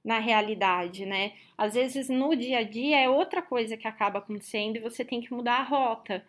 na 0.03 0.17
realidade, 0.17 1.05
né? 1.05 1.33
Às 1.55 1.75
vezes 1.75 2.09
no 2.09 2.35
dia 2.35 2.57
a 2.59 2.63
dia 2.63 2.99
é 3.01 3.07
outra 3.07 3.39
coisa 3.43 3.77
que 3.77 3.87
acaba 3.87 4.17
acontecendo 4.17 4.77
e 4.77 4.79
você 4.79 5.05
tem 5.05 5.21
que 5.21 5.31
mudar 5.31 5.59
a 5.59 5.63
rota. 5.63 6.25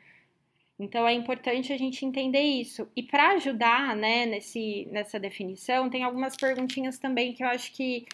Então 0.79 1.09
é 1.09 1.15
importante 1.15 1.73
a 1.73 1.79
gente 1.79 2.05
entender 2.05 2.43
isso. 2.43 2.87
E 2.95 3.03
para 3.03 3.31
ajudar, 3.31 3.97
né, 3.97 4.27
nesse, 4.27 4.87
nessa 4.93 5.19
definição, 5.19 5.89
tem 5.89 6.05
algumas 6.05 6.37
perguntinhas 6.37 6.99
também 6.99 7.33
que 7.33 7.43
eu 7.43 7.49
acho 7.49 7.73
que, 7.73 8.05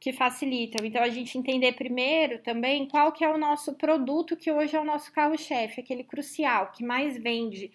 que 0.00 0.14
facilitam. 0.14 0.82
Então 0.82 1.02
a 1.02 1.10
gente 1.10 1.36
entender 1.36 1.72
primeiro 1.72 2.38
também 2.38 2.88
qual 2.88 3.12
que 3.12 3.22
é 3.22 3.28
o 3.28 3.36
nosso 3.36 3.74
produto 3.74 4.34
que 4.34 4.50
hoje 4.50 4.74
é 4.74 4.80
o 4.80 4.84
nosso 4.84 5.12
carro-chefe, 5.12 5.82
aquele 5.82 6.04
crucial, 6.04 6.72
que 6.72 6.82
mais 6.82 7.22
vende, 7.22 7.70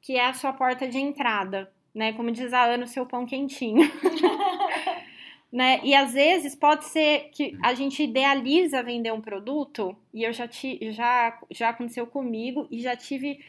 que 0.00 0.16
é 0.16 0.26
a 0.26 0.34
sua 0.34 0.52
porta 0.52 0.88
de 0.88 0.98
entrada, 0.98 1.70
né? 1.94 2.12
Como 2.12 2.30
diz 2.30 2.52
a 2.52 2.64
Ana, 2.64 2.84
o 2.84 2.88
seu 2.88 3.06
pão 3.06 3.26
quentinho. 3.26 3.90
né? 5.52 5.80
E 5.82 5.94
às 5.94 6.12
vezes 6.12 6.54
pode 6.54 6.84
ser 6.84 7.30
que 7.32 7.56
a 7.62 7.74
gente 7.74 8.02
idealiza 8.02 8.82
vender 8.82 9.12
um 9.12 9.20
produto, 9.20 9.96
e 10.14 10.22
eu 10.22 10.32
já, 10.32 10.46
ti, 10.46 10.78
já, 10.92 11.38
já 11.50 11.70
aconteceu 11.70 12.06
comigo, 12.06 12.66
e 12.70 12.80
já 12.80 12.96
tive 12.96 13.40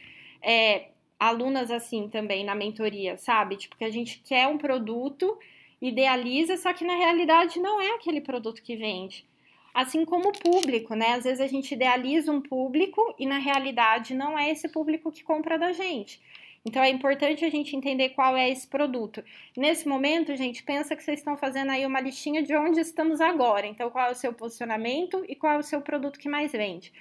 é, 0.42 0.88
alunas 1.18 1.70
assim 1.70 2.08
também 2.08 2.44
na 2.44 2.54
mentoria, 2.54 3.16
sabe? 3.16 3.56
Tipo, 3.56 3.76
que 3.76 3.84
a 3.84 3.90
gente 3.90 4.20
quer 4.26 4.48
um 4.48 4.58
produto, 4.58 5.38
idealiza, 5.80 6.56
só 6.56 6.72
que 6.72 6.84
na 6.84 6.96
realidade 6.96 7.60
não 7.60 7.80
é 7.80 7.94
aquele 7.94 8.20
produto 8.20 8.62
que 8.62 8.76
vende. 8.76 9.24
Assim 9.72 10.04
como 10.04 10.28
o 10.28 10.38
público, 10.38 10.94
né? 10.94 11.14
Às 11.14 11.24
vezes 11.24 11.40
a 11.40 11.46
gente 11.46 11.72
idealiza 11.72 12.30
um 12.30 12.40
público 12.40 13.14
e 13.18 13.24
na 13.24 13.38
realidade 13.38 14.14
não 14.14 14.38
é 14.38 14.50
esse 14.50 14.68
público 14.68 15.10
que 15.10 15.22
compra 15.22 15.58
da 15.58 15.72
gente. 15.72 16.20
Então 16.64 16.82
é 16.82 16.90
importante 16.90 17.44
a 17.44 17.50
gente 17.50 17.74
entender 17.74 18.10
qual 18.10 18.36
é 18.36 18.48
esse 18.48 18.66
produto. 18.68 19.22
Nesse 19.56 19.88
momento, 19.88 20.36
gente, 20.36 20.62
pensa 20.62 20.94
que 20.94 21.02
vocês 21.02 21.18
estão 21.18 21.36
fazendo 21.36 21.70
aí 21.70 21.84
uma 21.84 22.00
listinha 22.00 22.42
de 22.42 22.54
onde 22.56 22.80
estamos 22.80 23.20
agora. 23.20 23.66
Então, 23.66 23.90
qual 23.90 24.08
é 24.08 24.12
o 24.12 24.14
seu 24.14 24.32
posicionamento 24.32 25.24
e 25.28 25.34
qual 25.34 25.54
é 25.54 25.58
o 25.58 25.62
seu 25.62 25.80
produto 25.80 26.20
que 26.20 26.28
mais 26.28 26.52
vende. 26.52 26.92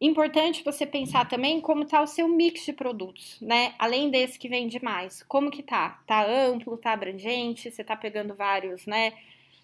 Importante 0.00 0.64
você 0.64 0.86
pensar 0.86 1.28
também 1.28 1.60
como 1.60 1.82
está 1.82 2.00
o 2.00 2.06
seu 2.06 2.26
mix 2.26 2.64
de 2.64 2.72
produtos, 2.72 3.38
né? 3.40 3.74
Além 3.78 4.10
desse 4.10 4.38
que 4.38 4.48
vende 4.48 4.82
mais, 4.82 5.22
como 5.24 5.50
que 5.50 5.62
tá? 5.62 6.00
Tá 6.06 6.24
amplo, 6.24 6.78
tá 6.78 6.92
abrangente, 6.92 7.70
você 7.70 7.84
tá 7.84 7.94
pegando 7.94 8.34
vários, 8.34 8.86
né? 8.86 9.12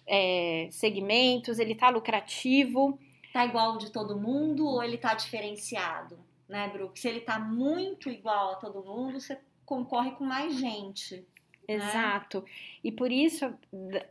É, 0.05 0.67
segmentos, 0.69 1.57
ele 1.57 1.73
tá 1.73 1.89
lucrativo. 1.89 2.99
Tá 3.33 3.45
igual 3.45 3.79
de 3.79 3.91
todo 3.91 4.19
mundo 4.19 4.67
ou 4.67 4.83
ele 4.83 4.97
tá 4.97 5.15
diferenciado, 5.15 6.19
né? 6.47 6.71
Se 6.95 7.07
ele 7.07 7.21
tá 7.21 7.39
muito 7.39 8.09
igual 8.09 8.53
a 8.53 8.55
todo 8.55 8.83
mundo, 8.83 9.19
você 9.19 9.39
concorre 9.65 10.11
com 10.11 10.23
mais 10.23 10.55
gente. 10.55 11.25
Né? 11.67 11.75
Exato. 11.75 12.39
Né? 12.39 12.45
E 12.85 12.91
por 12.91 13.11
isso 13.11 13.53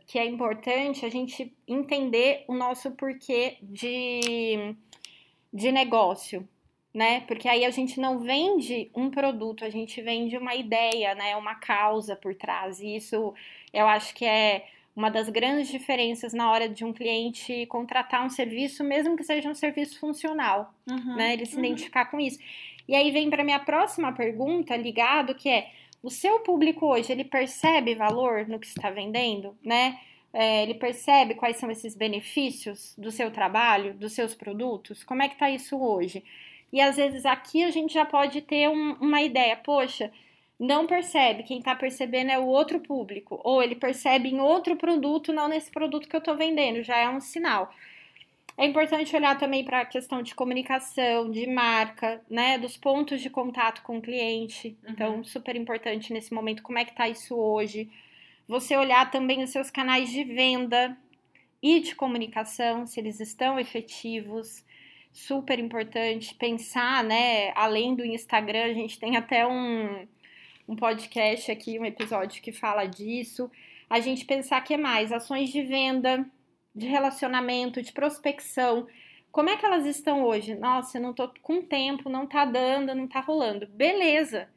que 0.05 0.19
é 0.19 0.25
importante 0.25 1.05
a 1.05 1.09
gente 1.09 1.55
entender 1.67 2.45
o 2.47 2.53
nosso 2.53 2.91
porquê 2.91 3.57
de 3.61 4.75
de 5.51 5.71
negócio, 5.71 6.47
né? 6.93 7.21
Porque 7.21 7.47
aí 7.47 7.65
a 7.65 7.71
gente 7.71 7.99
não 7.99 8.19
vende 8.19 8.91
um 8.93 9.09
produto, 9.09 9.63
a 9.65 9.69
gente 9.69 10.01
vende 10.01 10.37
uma 10.37 10.53
ideia, 10.53 11.15
né? 11.15 11.35
Uma 11.35 11.55
causa 11.55 12.15
por 12.15 12.35
trás. 12.35 12.79
E 12.79 12.97
isso 12.97 13.33
eu 13.73 13.87
acho 13.87 14.13
que 14.13 14.25
é 14.25 14.67
uma 14.97 15.11
das 15.11 15.29
grandes 15.29 15.69
diferenças 15.69 16.33
na 16.33 16.49
hora 16.49 16.67
de 16.67 16.83
um 16.83 16.91
cliente 16.91 17.67
contratar 17.67 18.25
um 18.25 18.29
serviço, 18.29 18.83
mesmo 18.83 19.15
que 19.15 19.23
seja 19.23 19.47
um 19.47 19.53
serviço 19.53 19.99
funcional, 19.99 20.73
uhum, 20.89 21.15
né? 21.15 21.33
Ele 21.33 21.45
se 21.45 21.55
uhum. 21.55 21.63
identificar 21.63 22.05
com 22.05 22.19
isso. 22.19 22.39
E 22.87 22.95
aí 22.95 23.11
vem 23.11 23.29
para 23.29 23.43
minha 23.43 23.59
próxima 23.59 24.11
pergunta 24.11 24.75
ligado, 24.75 25.35
que 25.35 25.49
é 25.49 25.69
o 26.01 26.09
seu 26.09 26.39
público 26.39 26.87
hoje, 26.87 27.11
ele 27.11 27.23
percebe 27.23 27.93
valor 27.93 28.47
no 28.47 28.57
que 28.57 28.65
está 28.65 28.89
vendendo, 28.89 29.55
né? 29.63 29.99
É, 30.33 30.63
ele 30.63 30.73
percebe 30.73 31.35
quais 31.35 31.57
são 31.57 31.69
esses 31.69 31.95
benefícios 31.95 32.95
do 32.97 33.11
seu 33.11 33.29
trabalho, 33.29 33.93
dos 33.93 34.13
seus 34.13 34.33
produtos? 34.33 35.03
Como 35.03 35.21
é 35.21 35.27
que 35.27 35.35
está 35.35 35.47
isso 35.47 35.77
hoje? 35.79 36.23
E 36.73 36.81
às 36.81 36.97
vezes 36.97 37.23
aqui 37.23 37.63
a 37.63 37.69
gente 37.69 37.93
já 37.93 38.03
pode 38.03 38.41
ter 38.41 38.67
um, 38.67 38.93
uma 38.93 39.21
ideia, 39.21 39.55
poxa, 39.55 40.11
não 40.59 40.87
percebe, 40.87 41.43
quem 41.43 41.59
está 41.59 41.75
percebendo 41.75 42.31
é 42.31 42.39
o 42.39 42.47
outro 42.47 42.79
público, 42.79 43.39
ou 43.43 43.61
ele 43.61 43.75
percebe 43.75 44.29
em 44.29 44.39
outro 44.39 44.75
produto, 44.75 45.31
não 45.31 45.47
nesse 45.47 45.69
produto 45.71 46.07
que 46.07 46.15
eu 46.15 46.19
estou 46.19 46.35
vendendo, 46.35 46.81
já 46.83 46.97
é 46.97 47.07
um 47.09 47.19
sinal. 47.19 47.71
É 48.57 48.65
importante 48.65 49.15
olhar 49.15 49.37
também 49.37 49.63
para 49.63 49.81
a 49.81 49.85
questão 49.85 50.23
de 50.23 50.33
comunicação, 50.33 51.29
de 51.29 51.45
marca, 51.45 52.19
né, 52.27 52.57
dos 52.57 52.75
pontos 52.75 53.21
de 53.21 53.29
contato 53.29 53.83
com 53.83 53.99
o 53.99 54.01
cliente. 54.01 54.75
Então, 54.87 55.17
uhum. 55.17 55.23
super 55.23 55.55
importante 55.55 56.11
nesse 56.11 56.33
momento, 56.33 56.63
como 56.63 56.79
é 56.79 56.83
que 56.83 56.89
está 56.89 57.07
isso 57.07 57.35
hoje? 57.35 57.87
Você 58.47 58.75
olhar 58.75 59.11
também 59.11 59.43
os 59.43 59.51
seus 59.51 59.69
canais 59.69 60.09
de 60.09 60.23
venda 60.23 60.97
e 61.61 61.79
de 61.81 61.93
comunicação, 61.93 62.87
se 62.87 62.99
eles 62.99 63.19
estão 63.19 63.59
efetivos. 63.59 64.65
Super 65.13 65.59
importante 65.59 66.33
pensar, 66.33 67.03
né? 67.03 67.51
Além 67.55 67.93
do 67.95 68.03
Instagram, 68.03 68.65
a 68.65 68.73
gente 68.73 68.99
tem 68.99 69.17
até 69.17 69.45
um, 69.45 70.07
um 70.67 70.75
podcast 70.75 71.51
aqui, 71.51 71.79
um 71.79 71.85
episódio 71.85 72.41
que 72.41 72.51
fala 72.51 72.85
disso. 72.85 73.49
A 73.89 73.99
gente 73.99 74.25
pensar 74.25 74.61
que 74.61 74.73
é 74.73 74.77
mais 74.77 75.11
ações 75.11 75.49
de 75.49 75.61
venda, 75.63 76.25
de 76.75 76.87
relacionamento, 76.87 77.81
de 77.81 77.91
prospecção. 77.91 78.87
Como 79.31 79.49
é 79.49 79.57
que 79.57 79.65
elas 79.65 79.85
estão 79.85 80.23
hoje? 80.23 80.55
Nossa, 80.55 80.97
eu 80.97 81.01
não 81.01 81.13
tô 81.13 81.29
com 81.41 81.61
tempo, 81.61 82.09
não 82.09 82.25
tá 82.27 82.45
dando, 82.45 82.93
não 82.93 83.07
tá 83.07 83.19
rolando. 83.19 83.67
Beleza 83.67 84.47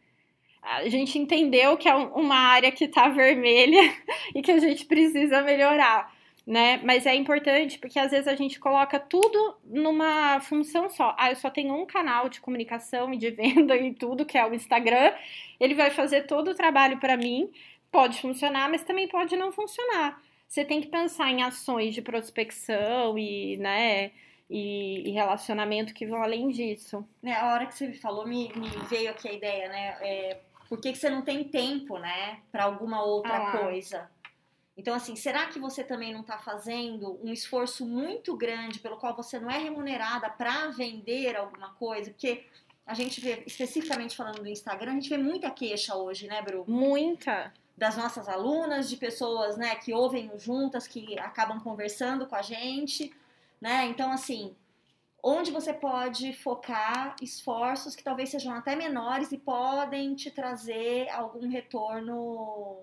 a 0.62 0.88
gente 0.88 1.18
entendeu 1.18 1.76
que 1.76 1.88
é 1.88 1.94
uma 1.94 2.36
área 2.36 2.70
que 2.70 2.84
está 2.84 3.08
vermelha 3.10 3.94
e 4.34 4.42
que 4.42 4.50
a 4.50 4.58
gente 4.58 4.84
precisa 4.84 5.42
melhorar, 5.42 6.12
né? 6.46 6.80
Mas 6.82 7.06
é 7.06 7.14
importante 7.14 7.78
porque 7.78 7.98
às 7.98 8.10
vezes 8.10 8.26
a 8.26 8.34
gente 8.34 8.58
coloca 8.58 8.98
tudo 8.98 9.56
numa 9.64 10.40
função 10.40 10.88
só. 10.88 11.14
Ah, 11.18 11.30
eu 11.30 11.36
só 11.36 11.50
tenho 11.50 11.74
um 11.74 11.86
canal 11.86 12.28
de 12.28 12.40
comunicação 12.40 13.12
e 13.12 13.16
de 13.16 13.30
venda 13.30 13.76
e 13.76 13.94
tudo, 13.94 14.26
que 14.26 14.38
é 14.38 14.46
o 14.46 14.54
Instagram. 14.54 15.12
Ele 15.58 15.74
vai 15.74 15.90
fazer 15.90 16.26
todo 16.26 16.50
o 16.50 16.54
trabalho 16.54 16.98
para 16.98 17.16
mim. 17.16 17.50
Pode 17.90 18.20
funcionar, 18.20 18.70
mas 18.70 18.84
também 18.84 19.08
pode 19.08 19.36
não 19.36 19.52
funcionar. 19.52 20.22
Você 20.48 20.64
tem 20.64 20.80
que 20.80 20.88
pensar 20.88 21.30
em 21.30 21.42
ações 21.42 21.94
de 21.94 22.02
prospecção 22.02 23.16
e, 23.16 23.56
né, 23.58 24.10
e, 24.48 25.10
relacionamento 25.12 25.94
que 25.94 26.06
vão 26.06 26.22
além 26.22 26.48
disso. 26.50 27.06
É, 27.22 27.34
a 27.34 27.52
hora 27.52 27.66
que 27.66 27.74
você 27.74 27.92
falou, 27.92 28.26
me, 28.26 28.52
me 28.56 28.68
veio 28.88 29.10
aqui 29.10 29.28
a 29.28 29.32
ideia, 29.32 29.68
né? 29.68 29.96
É, 30.00 30.40
por 30.68 30.80
que, 30.80 30.92
que 30.92 30.98
você 30.98 31.08
não 31.08 31.22
tem 31.22 31.44
tempo, 31.44 31.98
né, 31.98 32.38
para 32.50 32.64
alguma 32.64 33.02
outra 33.02 33.36
ah. 33.36 33.58
coisa? 33.58 34.10
Então, 34.80 34.94
assim, 34.94 35.14
será 35.14 35.44
que 35.44 35.58
você 35.58 35.84
também 35.84 36.10
não 36.10 36.22
está 36.22 36.38
fazendo 36.38 37.20
um 37.22 37.30
esforço 37.30 37.84
muito 37.84 38.34
grande 38.34 38.78
pelo 38.78 38.96
qual 38.96 39.14
você 39.14 39.38
não 39.38 39.50
é 39.50 39.58
remunerada 39.58 40.30
para 40.30 40.68
vender 40.68 41.36
alguma 41.36 41.68
coisa? 41.74 42.10
Porque 42.10 42.46
a 42.86 42.94
gente 42.94 43.20
vê, 43.20 43.42
especificamente 43.46 44.16
falando 44.16 44.40
do 44.40 44.48
Instagram, 44.48 44.92
a 44.92 44.94
gente 44.94 45.10
vê 45.10 45.18
muita 45.18 45.50
queixa 45.50 45.94
hoje, 45.94 46.26
né, 46.26 46.40
Bru? 46.40 46.64
Muita. 46.66 47.52
Das 47.76 47.94
nossas 47.94 48.26
alunas, 48.26 48.88
de 48.88 48.96
pessoas, 48.96 49.58
né, 49.58 49.74
que 49.74 49.92
ouvem 49.92 50.30
juntas, 50.38 50.88
que 50.88 51.18
acabam 51.18 51.60
conversando 51.60 52.26
com 52.26 52.34
a 52.34 52.40
gente, 52.40 53.12
né? 53.60 53.84
Então, 53.84 54.10
assim, 54.10 54.56
onde 55.22 55.50
você 55.50 55.74
pode 55.74 56.32
focar 56.32 57.16
esforços 57.20 57.94
que 57.94 58.02
talvez 58.02 58.30
sejam 58.30 58.54
até 58.54 58.74
menores 58.74 59.30
e 59.30 59.36
podem 59.36 60.14
te 60.14 60.30
trazer 60.30 61.10
algum 61.10 61.50
retorno 61.50 62.78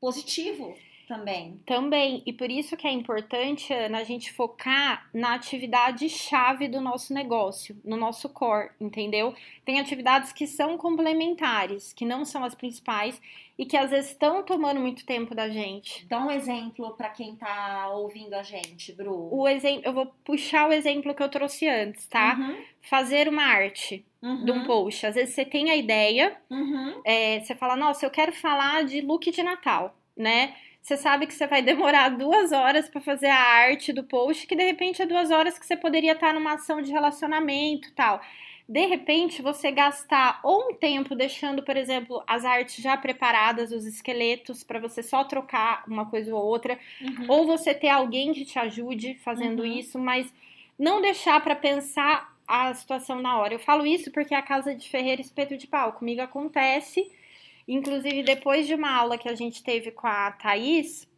positivo 0.00 0.74
também. 1.06 1.60
Também, 1.64 2.22
e 2.26 2.32
por 2.32 2.50
isso 2.50 2.76
que 2.76 2.86
é 2.86 2.90
importante, 2.90 3.72
Ana, 3.72 3.98
a 3.98 4.04
gente 4.04 4.32
focar 4.32 5.08
na 5.14 5.34
atividade 5.34 6.08
chave 6.08 6.68
do 6.68 6.80
nosso 6.80 7.14
negócio, 7.14 7.76
no 7.84 7.96
nosso 7.96 8.28
core, 8.28 8.70
entendeu? 8.80 9.34
Tem 9.64 9.78
atividades 9.80 10.32
que 10.32 10.46
são 10.46 10.76
complementares, 10.76 11.92
que 11.92 12.04
não 12.04 12.24
são 12.24 12.44
as 12.44 12.54
principais 12.54 13.20
e 13.58 13.64
que 13.64 13.76
às 13.76 13.90
vezes 13.90 14.10
estão 14.10 14.42
tomando 14.42 14.80
muito 14.80 15.06
tempo 15.06 15.34
da 15.34 15.48
gente. 15.48 16.06
Dá 16.06 16.18
um 16.18 16.30
exemplo 16.30 16.94
para 16.94 17.08
quem 17.08 17.36
tá 17.36 17.88
ouvindo 17.90 18.34
a 18.34 18.42
gente, 18.42 18.92
Bru. 18.92 19.28
O 19.32 19.48
exemplo, 19.48 19.82
eu 19.84 19.92
vou 19.92 20.06
puxar 20.24 20.68
o 20.68 20.72
exemplo 20.72 21.14
que 21.14 21.22
eu 21.22 21.28
trouxe 21.28 21.68
antes, 21.68 22.06
tá? 22.06 22.36
Uhum. 22.38 22.56
Fazer 22.82 23.28
uma 23.28 23.44
arte. 23.44 24.04
Uhum. 24.22 24.44
de 24.44 24.50
um 24.50 24.64
post. 24.64 25.06
Às 25.06 25.14
vezes 25.14 25.34
você 25.34 25.44
tem 25.44 25.70
a 25.70 25.76
ideia, 25.76 26.36
uhum. 26.50 27.00
é, 27.04 27.38
você 27.38 27.54
fala, 27.54 27.76
nossa, 27.76 28.04
eu 28.04 28.10
quero 28.10 28.32
falar 28.32 28.82
de 28.84 29.00
look 29.00 29.30
de 29.30 29.40
Natal, 29.40 29.96
né? 30.16 30.56
Você 30.86 30.96
sabe 30.96 31.26
que 31.26 31.34
você 31.34 31.48
vai 31.48 31.62
demorar 31.62 32.10
duas 32.10 32.52
horas 32.52 32.88
para 32.88 33.00
fazer 33.00 33.26
a 33.26 33.36
arte 33.36 33.92
do 33.92 34.04
post, 34.04 34.46
que 34.46 34.54
de 34.54 34.62
repente 34.62 35.02
é 35.02 35.06
duas 35.06 35.32
horas 35.32 35.58
que 35.58 35.66
você 35.66 35.76
poderia 35.76 36.12
estar 36.12 36.32
numa 36.32 36.52
ação 36.52 36.80
de 36.80 36.92
relacionamento 36.92 37.92
tal. 37.92 38.20
De 38.68 38.86
repente, 38.86 39.42
você 39.42 39.72
gastar 39.72 40.38
ou 40.44 40.70
um 40.70 40.74
tempo 40.74 41.16
deixando, 41.16 41.64
por 41.64 41.76
exemplo, 41.76 42.22
as 42.24 42.44
artes 42.44 42.76
já 42.76 42.96
preparadas, 42.96 43.72
os 43.72 43.84
esqueletos, 43.84 44.62
para 44.62 44.78
você 44.78 45.02
só 45.02 45.24
trocar 45.24 45.82
uma 45.88 46.06
coisa 46.08 46.32
ou 46.32 46.40
outra, 46.40 46.78
uhum. 47.00 47.26
ou 47.28 47.46
você 47.48 47.74
ter 47.74 47.88
alguém 47.88 48.32
que 48.32 48.44
te 48.44 48.56
ajude 48.56 49.14
fazendo 49.24 49.64
uhum. 49.64 49.66
isso, 49.66 49.98
mas 49.98 50.32
não 50.78 51.00
deixar 51.00 51.40
para 51.40 51.56
pensar 51.56 52.32
a 52.46 52.72
situação 52.74 53.20
na 53.20 53.36
hora. 53.40 53.54
Eu 53.54 53.58
falo 53.58 53.84
isso 53.84 54.12
porque 54.12 54.36
a 54.36 54.42
casa 54.42 54.72
de 54.72 54.88
Ferreira 54.88 55.20
espeto 55.20 55.56
de 55.56 55.66
pau 55.66 55.94
comigo 55.94 56.20
acontece 56.20 57.10
Inclusive, 57.66 58.22
depois 58.22 58.66
de 58.66 58.74
uma 58.74 58.94
aula 58.94 59.18
que 59.18 59.28
a 59.28 59.34
gente 59.34 59.62
teve 59.62 59.90
com 59.90 60.06
a 60.06 60.30
Thaís, 60.32 61.08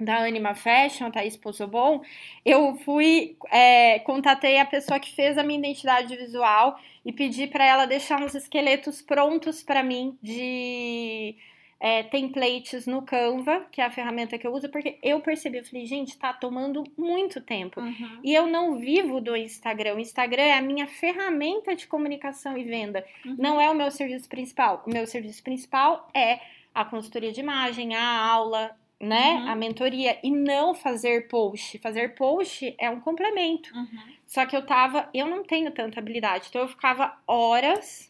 da 0.00 0.24
Anima 0.24 0.54
Fashion, 0.54 1.10
Thaís 1.10 1.36
Pozzobon, 1.36 2.02
eu 2.44 2.76
fui, 2.78 3.36
é, 3.50 3.98
contatei 4.00 4.58
a 4.58 4.64
pessoa 4.64 4.98
que 4.98 5.14
fez 5.14 5.36
a 5.36 5.42
minha 5.42 5.58
identidade 5.58 6.16
visual 6.16 6.78
e 7.04 7.12
pedi 7.12 7.46
para 7.46 7.64
ela 7.64 7.86
deixar 7.86 8.22
uns 8.22 8.34
esqueletos 8.34 9.02
prontos 9.02 9.62
para 9.62 9.82
mim 9.82 10.18
de 10.22 11.36
é, 11.80 12.02
templates 12.02 12.86
no 12.86 13.00
Canva, 13.00 13.66
que 13.72 13.80
é 13.80 13.84
a 13.84 13.90
ferramenta 13.90 14.36
que 14.36 14.46
eu 14.46 14.52
uso, 14.52 14.68
porque 14.68 14.98
eu 15.02 15.18
percebi, 15.20 15.56
eu 15.56 15.64
falei, 15.64 15.86
gente, 15.86 16.18
tá 16.18 16.30
tomando 16.30 16.84
muito 16.96 17.40
tempo. 17.40 17.80
Uhum. 17.80 18.20
E 18.22 18.34
eu 18.34 18.46
não 18.46 18.78
vivo 18.78 19.18
do 19.18 19.34
Instagram. 19.34 19.94
O 19.94 19.98
Instagram 19.98 20.42
é 20.42 20.52
a 20.58 20.60
minha 20.60 20.86
ferramenta 20.86 21.74
de 21.74 21.86
comunicação 21.86 22.58
e 22.58 22.64
venda. 22.64 23.02
Uhum. 23.24 23.36
Não 23.38 23.58
é 23.58 23.70
o 23.70 23.74
meu 23.74 23.90
serviço 23.90 24.28
principal. 24.28 24.82
O 24.86 24.90
meu 24.90 25.06
serviço 25.06 25.42
principal 25.42 26.06
é 26.14 26.40
a 26.74 26.84
consultoria 26.84 27.32
de 27.32 27.40
imagem, 27.40 27.94
a 27.94 28.26
aula, 28.26 28.76
né? 29.00 29.36
Uhum. 29.36 29.48
A 29.48 29.54
mentoria. 29.54 30.18
E 30.22 30.30
não 30.30 30.74
fazer 30.74 31.28
post. 31.28 31.78
Fazer 31.78 32.14
post 32.14 32.74
é 32.78 32.90
um 32.90 33.00
complemento. 33.00 33.74
Uhum. 33.74 34.02
Só 34.26 34.44
que 34.44 34.54
eu 34.54 34.66
tava, 34.66 35.08
eu 35.14 35.26
não 35.26 35.42
tenho 35.42 35.70
tanta 35.70 35.98
habilidade, 35.98 36.48
então 36.50 36.60
eu 36.60 36.68
ficava 36.68 37.18
horas. 37.26 38.09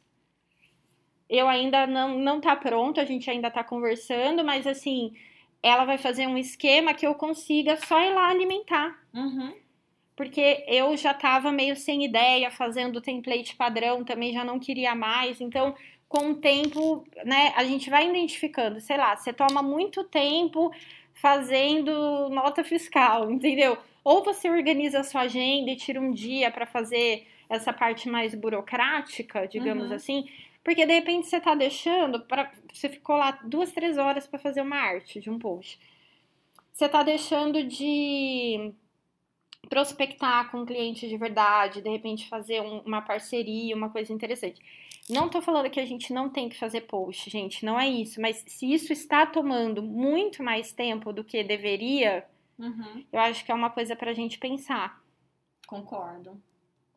Eu 1.30 1.48
ainda 1.48 1.86
não, 1.86 2.18
não 2.18 2.40
tá 2.40 2.56
pronto, 2.56 3.00
a 3.00 3.04
gente 3.04 3.30
ainda 3.30 3.48
tá 3.50 3.62
conversando, 3.62 4.44
mas 4.44 4.66
assim, 4.66 5.12
ela 5.62 5.84
vai 5.84 5.96
fazer 5.96 6.26
um 6.26 6.36
esquema 6.36 6.92
que 6.92 7.06
eu 7.06 7.14
consiga 7.14 7.76
só 7.76 8.00
ir 8.02 8.12
lá 8.12 8.28
alimentar. 8.28 8.98
Uhum. 9.14 9.54
Porque 10.16 10.64
eu 10.66 10.96
já 10.96 11.14
tava 11.14 11.52
meio 11.52 11.76
sem 11.76 12.04
ideia, 12.04 12.50
fazendo 12.50 13.00
template 13.00 13.54
padrão, 13.54 14.04
também 14.04 14.32
já 14.32 14.44
não 14.44 14.58
queria 14.58 14.94
mais. 14.94 15.40
Então, 15.40 15.74
com 16.08 16.32
o 16.32 16.34
tempo, 16.34 17.06
né, 17.24 17.52
a 17.56 17.62
gente 17.64 17.88
vai 17.88 18.08
identificando, 18.10 18.80
sei 18.80 18.96
lá, 18.96 19.16
você 19.16 19.32
toma 19.32 19.62
muito 19.62 20.02
tempo 20.04 20.72
fazendo 21.14 22.28
nota 22.30 22.64
fiscal, 22.64 23.30
entendeu? 23.32 23.78
Ou 24.02 24.24
você 24.24 24.50
organiza 24.50 25.00
a 25.00 25.04
sua 25.04 25.22
agenda 25.22 25.70
e 25.70 25.76
tira 25.76 26.00
um 26.00 26.12
dia 26.12 26.50
para 26.50 26.66
fazer 26.66 27.26
essa 27.48 27.72
parte 27.72 28.08
mais 28.08 28.34
burocrática, 28.34 29.46
digamos 29.46 29.90
Uhum. 29.90 29.96
assim, 29.96 30.28
porque 30.62 30.86
de 30.86 30.92
repente 30.92 31.26
você 31.26 31.40
tá 31.40 31.54
deixando 31.54 32.20
para 32.20 32.52
você 32.72 32.88
ficou 32.88 33.16
lá 33.16 33.32
duas, 33.44 33.72
três 33.72 33.96
horas 33.98 34.26
para 34.26 34.38
fazer 34.38 34.60
uma 34.62 34.76
arte 34.76 35.20
de 35.20 35.30
um 35.30 35.38
post. 35.38 35.78
Você 36.72 36.88
tá 36.88 37.02
deixando 37.02 37.64
de 37.64 38.72
prospectar 39.68 40.50
com 40.50 40.64
clientes 40.66 41.08
de 41.08 41.16
verdade, 41.16 41.82
de 41.82 41.88
repente 41.88 42.28
fazer 42.28 42.60
um- 42.60 42.80
uma 42.80 43.02
parceria, 43.02 43.76
uma 43.76 43.90
coisa 43.90 44.12
interessante. 44.12 44.60
Não 45.08 45.28
tô 45.28 45.40
falando 45.42 45.70
que 45.70 45.80
a 45.80 45.86
gente 45.86 46.12
não 46.12 46.28
tem 46.30 46.48
que 46.48 46.58
fazer 46.58 46.82
post, 46.82 47.28
gente, 47.30 47.64
não 47.64 47.78
é 47.78 47.88
isso, 47.88 48.20
mas 48.20 48.44
se 48.46 48.72
isso 48.72 48.92
está 48.92 49.26
tomando 49.26 49.82
muito 49.82 50.42
mais 50.42 50.72
tempo 50.72 51.12
do 51.12 51.24
que 51.24 51.42
deveria, 51.42 52.26
Uhum. 52.58 53.04
eu 53.12 53.20
acho 53.20 53.44
que 53.44 53.50
é 53.50 53.54
uma 53.54 53.70
coisa 53.70 53.94
pra 53.96 54.12
gente 54.12 54.38
pensar. 54.38 55.02
Concordo. 55.66 56.40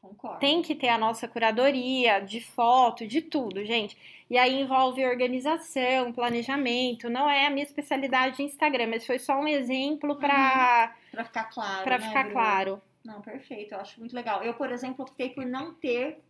Concordo. 0.04 0.40
Tem 0.40 0.62
que 0.62 0.76
ter 0.76 0.90
a 0.90 0.98
nossa 0.98 1.30
curadoria 1.30 2.20
de 2.20 2.42
foto, 2.42 3.08
de 3.08 3.22
tudo, 3.22 3.64
gente. 3.64 3.98
E 4.30 4.38
aí 4.38 4.60
envolve 4.60 5.06
organização, 5.06 6.12
planejamento. 6.12 7.10
Não 7.10 7.30
é 7.30 7.48
a 7.48 7.50
minha 7.50 7.64
especialidade 7.64 8.36
de 8.36 8.44
Instagram, 8.44 8.88
mas 8.88 9.06
foi 9.06 9.18
só 9.18 9.40
um 9.40 9.48
exemplo 9.48 10.18
pra, 10.18 10.94
Pra 11.10 11.24
ficar 11.24 11.46
claro. 11.46 11.84
pra 11.86 11.98
né, 11.98 12.08
ficar 12.08 12.20
Bruno? 12.24 12.34
claro. 12.34 12.82
Não, 13.06 13.22
perfeito. 13.22 13.74
Eu 13.74 13.80
acho 13.80 13.98
muito 14.00 14.14
legal. 14.14 14.44
Eu, 14.44 14.54
por 14.56 14.70
exemplo, 14.74 15.06
optei 15.06 15.30
por 15.30 15.46
não 15.46 15.74
ter 15.74 16.22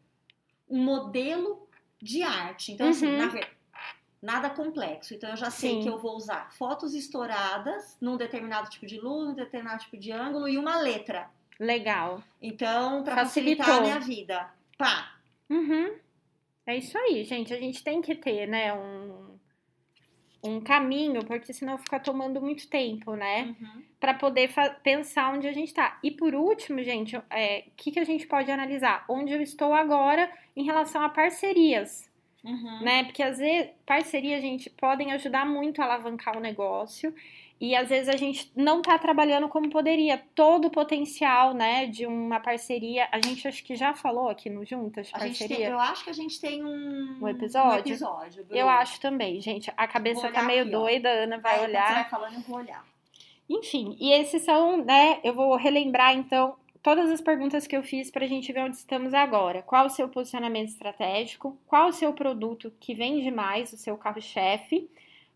um 0.69 0.83
modelo 0.83 1.67
de 1.99 2.21
arte. 2.21 2.73
Então, 2.73 2.89
assim, 2.89 3.07
Uhum. 3.07 3.17
na 3.17 3.27
ver- 3.27 3.49
nada 4.21 4.51
complexo. 4.51 5.15
Então, 5.15 5.31
eu 5.31 5.37
já 5.37 5.49
sei 5.49 5.71
Sim. 5.77 5.81
que 5.81 5.89
eu 5.89 5.97
vou 5.97 6.15
usar 6.15 6.51
fotos 6.53 6.93
estouradas 6.93 7.97
num 7.99 8.17
determinado 8.17 8.69
tipo 8.69 8.85
de 8.85 8.99
luz, 8.99 9.29
num 9.29 9.33
determinado 9.33 9.81
tipo 9.83 9.97
de 9.97 10.11
ângulo 10.11 10.47
e 10.47 10.57
uma 10.59 10.77
letra. 10.79 11.27
Legal. 11.63 12.21
Então, 12.41 13.03
Facilitou. 13.05 13.15
facilitar 13.65 13.77
a 13.77 13.81
minha 13.81 13.99
vida. 13.99 14.49
Pá. 14.77 15.13
Uhum. 15.49 15.93
É 16.65 16.77
isso 16.77 16.97
aí, 16.97 17.23
gente. 17.23 17.53
A 17.53 17.57
gente 17.59 17.83
tem 17.83 18.01
que 18.01 18.15
ter, 18.15 18.47
né, 18.47 18.73
um, 18.73 19.37
um 20.43 20.61
caminho, 20.61 21.23
porque 21.25 21.53
senão 21.53 21.77
fica 21.77 21.99
tomando 21.99 22.41
muito 22.41 22.67
tempo, 22.69 23.15
né? 23.15 23.55
Uhum. 23.59 23.83
Pra 23.99 24.13
poder 24.13 24.49
pensar 24.83 25.33
onde 25.33 25.47
a 25.47 25.53
gente 25.53 25.73
tá. 25.73 25.97
E 26.03 26.11
por 26.11 26.35
último, 26.35 26.83
gente, 26.83 27.15
o 27.17 27.21
que, 27.77 27.91
que 27.91 27.99
a 27.99 28.03
gente 28.03 28.27
pode 28.27 28.51
analisar? 28.51 29.05
Onde 29.09 29.31
eu 29.33 29.41
estou 29.41 29.73
agora 29.73 30.29
em 30.55 30.63
relação 30.63 31.01
a 31.01 31.09
parcerias, 31.09 32.11
Uhum. 32.43 32.81
né? 32.83 33.05
Porque 33.05 33.23
às 33.23 33.37
vezes 33.37 33.71
parcerias, 33.85 34.41
gente, 34.41 34.69
podem 34.69 35.13
ajudar 35.13 35.45
muito 35.45 35.81
a 35.81 35.85
alavancar 35.85 36.35
o 36.37 36.41
negócio. 36.41 37.15
E 37.63 37.77
às 37.77 37.87
vezes 37.87 38.09
a 38.09 38.17
gente 38.17 38.51
não 38.57 38.81
tá 38.81 38.99
trabalhando 38.99 39.47
como 39.47 39.69
poderia. 39.69 40.21
Todo 40.35 40.65
o 40.65 40.69
potencial, 40.69 41.53
né, 41.53 41.85
de 41.85 42.05
uma 42.05 42.37
parceria. 42.41 43.07
A 43.09 43.25
gente 43.25 43.47
acho 43.47 43.63
que 43.63 43.73
já 43.73 43.93
falou 43.93 44.27
aqui 44.27 44.49
no 44.49 44.65
Juntas 44.65 45.07
de 45.07 45.15
A 45.15 45.19
parceria. 45.19 45.55
tem, 45.55 45.65
eu 45.67 45.79
acho 45.79 46.03
que 46.03 46.09
a 46.09 46.13
gente 46.13 46.41
tem 46.41 46.61
um, 46.61 47.19
Um 47.21 47.27
episódio? 47.29 47.71
um 47.71 47.79
episódio. 47.79 48.45
Eu 48.49 48.67
acho 48.67 48.99
também, 48.99 49.39
gente. 49.39 49.71
A 49.77 49.87
cabeça 49.87 50.29
tá 50.29 50.43
meio 50.43 50.63
aqui, 50.63 50.71
doida, 50.71 51.07
a 51.07 51.23
Ana 51.23 51.37
vai 51.37 51.53
Aí, 51.53 51.59
quando 51.59 51.69
olhar. 51.69 51.87
Você 51.87 51.93
vai 51.93 52.09
falando, 52.09 52.33
eu 52.33 52.41
vou 52.41 52.57
olhar. 52.57 52.85
Enfim, 53.49 53.95
e 53.97 54.11
esses 54.11 54.41
são, 54.41 54.83
né? 54.83 55.21
Eu 55.23 55.33
vou 55.33 55.55
relembrar 55.55 56.13
então 56.13 56.57
todas 56.81 57.09
as 57.09 57.21
perguntas 57.21 57.65
que 57.65 57.77
eu 57.77 57.81
fiz 57.81 58.11
para 58.11 58.25
a 58.25 58.27
gente 58.27 58.51
ver 58.51 58.59
onde 58.59 58.75
estamos 58.75 59.13
agora. 59.13 59.61
Qual 59.61 59.85
o 59.85 59.89
seu 59.89 60.09
posicionamento 60.09 60.67
estratégico? 60.67 61.57
Qual 61.65 61.87
o 61.87 61.93
seu 61.93 62.11
produto 62.11 62.73
que 62.77 62.93
vende 62.93 63.31
mais, 63.31 63.71
o 63.71 63.77
seu 63.77 63.95
carro-chefe? 63.97 64.89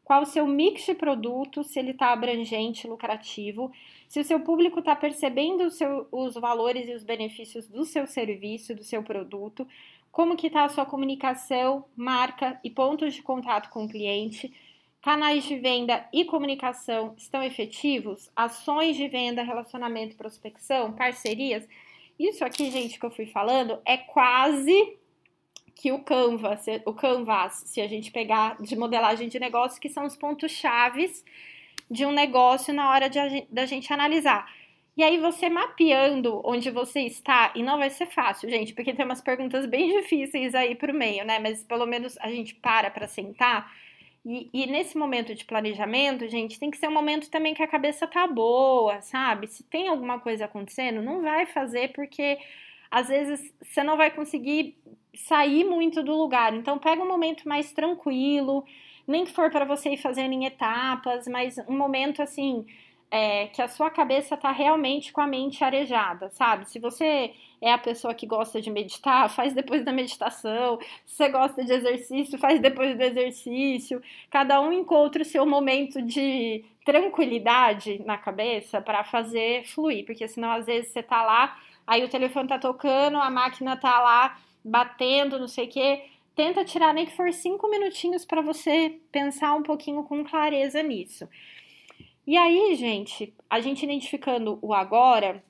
Qual 0.08 0.22
o 0.22 0.26
seu 0.26 0.48
mix 0.48 0.86
de 0.86 0.96
produto, 0.96 1.66
se 1.66 1.78
ele 1.78 1.92
está 1.92 2.14
abrangente, 2.14 2.88
lucrativo? 2.88 3.70
Se 4.08 4.22
o 4.22 4.24
seu 4.24 4.40
público 4.40 4.80
está 4.80 4.96
percebendo 4.96 5.70
seu- 5.70 6.08
os 6.14 6.36
valores 6.36 6.88
e 6.88 6.94
os 6.94 7.04
benefícios 7.04 7.68
do 7.68 7.84
seu 7.84 8.08
serviço, 8.08 8.74
do 8.74 8.86
seu 8.86 9.04
produto? 9.04 9.68
Como 10.10 10.38
que 10.38 10.48
está 10.48 10.64
a 10.64 10.70
sua 10.70 10.86
comunicação, 10.86 11.84
marca 11.94 12.58
e 12.64 12.70
pontos 12.70 13.16
de 13.16 13.22
contato 13.22 13.70
com 13.70 13.84
o 13.84 13.90
cliente? 13.90 14.54
Canais 15.02 15.44
de 15.44 15.58
venda 15.58 16.08
e 16.14 16.24
comunicação 16.24 17.14
estão 17.18 17.44
efetivos? 17.44 18.32
Ações 18.34 18.96
de 18.96 19.10
venda, 19.10 19.44
relacionamento, 19.44 20.16
prospecção, 20.16 20.94
parcerias? 20.94 21.68
Isso 22.18 22.46
aqui, 22.46 22.72
gente, 22.72 22.98
que 22.98 23.06
eu 23.06 23.12
fui 23.12 23.26
falando 23.26 23.78
é 23.84 23.98
quase 23.98 24.98
que 25.80 25.92
o 25.92 26.00
Canva, 26.00 26.58
se- 26.58 26.82
o 26.86 26.94
Canvas, 26.94 27.64
se 27.66 27.82
a 27.82 27.88
gente 27.88 28.12
pegar 28.12 28.58
de 28.62 28.76
modelagem 28.76 29.28
de 29.30 29.40
negócio, 29.40 29.80
que 29.82 29.90
são 29.90 30.06
os 30.06 30.16
pontos 30.16 30.52
chaves 30.52 31.24
de 31.90 32.06
um 32.06 32.12
negócio 32.12 32.74
na 32.74 32.90
hora 32.90 33.10
de 33.10 33.20
da 33.50 33.66
gente 33.66 33.92
analisar. 33.94 34.52
E 34.96 35.04
aí 35.04 35.20
você 35.20 35.48
mapeando 35.50 36.42
onde 36.44 36.72
você 36.72 37.02
está, 37.02 37.52
e 37.56 37.62
não 37.62 37.78
vai 37.78 37.90
ser 37.92 38.08
fácil, 38.08 38.50
gente, 38.50 38.74
porque 38.74 38.94
tem 38.94 39.06
umas 39.06 39.22
perguntas 39.22 39.66
bem 39.68 39.90
difíceis 40.02 40.56
aí 40.56 40.74
pro 40.76 40.94
meio, 40.94 41.24
né? 41.26 41.38
Mas 41.40 41.64
pelo 41.64 41.86
menos 41.86 42.18
a 42.20 42.30
gente 42.30 42.56
para 42.56 42.90
para 42.90 43.08
sentar 43.08 43.72
e, 44.26 44.50
e 44.54 44.66
nesse 44.68 44.98
momento 44.98 45.34
de 45.34 45.46
planejamento, 45.46 46.28
gente, 46.28 46.60
tem 46.60 46.70
que 46.70 46.78
ser 46.78 46.88
um 46.90 46.94
momento 46.94 47.30
também 47.30 47.54
que 47.54 47.64
a 47.64 47.68
cabeça 47.68 48.06
tá 48.08 48.28
boa, 48.28 49.02
sabe? 49.02 49.48
Se 49.48 49.64
tem 49.64 49.88
alguma 49.88 50.20
coisa 50.20 50.46
acontecendo, 50.46 51.02
não 51.02 51.22
vai 51.22 51.46
fazer 51.46 51.94
porque 51.94 52.38
às 52.92 53.08
vezes 53.08 53.54
você 53.62 53.84
não 53.84 53.96
vai 53.98 54.12
conseguir 54.12 54.78
sair 55.18 55.64
muito 55.64 56.04
do 56.04 56.16
lugar. 56.16 56.54
Então 56.54 56.78
pega 56.78 57.02
um 57.02 57.08
momento 57.08 57.48
mais 57.48 57.72
tranquilo, 57.74 58.64
nem 59.08 59.26
que 59.26 59.32
for 59.32 59.50
para 59.50 59.66
você 59.66 59.92
ir 59.92 59.98
fazendo 59.98 60.34
em 60.34 60.46
etapas, 60.46 61.28
mas 61.28 61.58
um 61.68 61.78
momento 61.78 62.22
assim 62.22 62.66
é, 63.10 63.48
que 63.48 63.62
a 63.62 63.68
sua 63.68 63.90
cabeça 63.90 64.36
tá 64.36 64.52
realmente 64.52 65.14
com 65.14 65.22
a 65.22 65.28
mente 65.28 65.64
arejada, 65.64 66.30
sabe? 66.30 66.70
Se 66.70 66.80
você 66.80 67.34
é 67.62 67.72
a 67.72 67.78
pessoa 67.78 68.14
que 68.14 68.28
gosta 68.28 68.62
de 68.62 68.70
meditar, 68.70 69.30
faz 69.30 69.54
depois 69.54 69.84
da 69.84 69.92
meditação. 69.92 70.78
Se 71.06 71.16
você 71.16 71.30
gosta 71.30 71.64
de 71.64 71.72
exercício, 71.72 72.38
faz 72.38 72.60
depois 72.60 72.96
do 72.98 73.02
exercício. 73.02 74.02
Cada 74.30 74.60
um 74.62 74.74
encontra 74.74 75.22
o 75.22 75.26
seu 75.26 75.46
momento 75.46 76.02
de 76.02 76.64
tranquilidade 76.86 78.02
na 78.06 78.18
cabeça 78.18 78.82
para 78.82 79.04
fazer 79.04 79.66
fluir, 79.66 80.06
porque 80.06 80.28
senão 80.28 80.52
às 80.52 80.66
vezes 80.66 80.92
você 80.92 81.02
tá 81.02 81.24
lá, 81.24 81.58
aí 81.86 82.04
o 82.04 82.10
telefone 82.10 82.48
tá 82.48 82.60
tocando, 82.60 83.18
a 83.18 83.30
máquina 83.30 83.76
tá 83.76 84.00
lá 84.00 84.38
batendo, 84.68 85.40
não 85.40 85.48
sei 85.48 85.66
o 85.66 85.70
quê. 85.70 86.04
Tenta 86.36 86.64
tirar 86.64 86.94
nem 86.94 87.06
que 87.06 87.16
for 87.16 87.32
cinco 87.34 87.70
minutinhos 87.70 88.26
para 88.26 88.42
você 88.42 89.00
pensar 89.12 89.56
um 89.56 89.64
pouquinho 89.64 90.04
com 90.04 90.24
clareza 90.24 90.84
nisso. 90.84 91.28
E 92.26 92.38
aí, 92.38 92.76
gente, 92.76 93.34
a 93.50 93.60
gente 93.60 93.84
identificando 93.84 94.60
o 94.62 94.74
agora, 94.74 95.44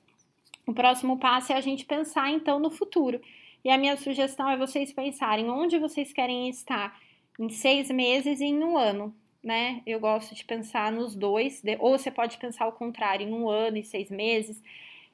o 0.66 0.72
próximo 0.72 1.18
passo 1.18 1.52
é 1.52 1.56
a 1.56 1.60
gente 1.60 1.84
pensar 1.84 2.30
então 2.30 2.60
no 2.60 2.70
futuro. 2.70 3.20
E 3.64 3.70
a 3.70 3.76
minha 3.76 3.96
sugestão 3.96 4.48
é 4.48 4.56
vocês 4.56 4.92
pensarem 4.92 5.50
onde 5.50 5.78
vocês 5.78 6.12
querem 6.12 6.48
estar 6.48 6.98
em 7.38 7.48
seis 7.48 7.90
meses 7.90 8.40
e 8.40 8.44
em 8.44 8.62
um 8.62 8.78
ano, 8.78 9.14
né? 9.42 9.82
Eu 9.86 9.98
gosto 9.98 10.34
de 10.34 10.44
pensar 10.44 10.92
nos 10.92 11.14
dois, 11.14 11.62
ou 11.78 11.98
você 11.98 12.10
pode 12.10 12.38
pensar 12.38 12.66
o 12.66 12.72
contrário, 12.72 13.26
em 13.26 13.32
um 13.32 13.48
ano 13.48 13.76
e 13.76 13.82
seis 13.82 14.10
meses. 14.10 14.62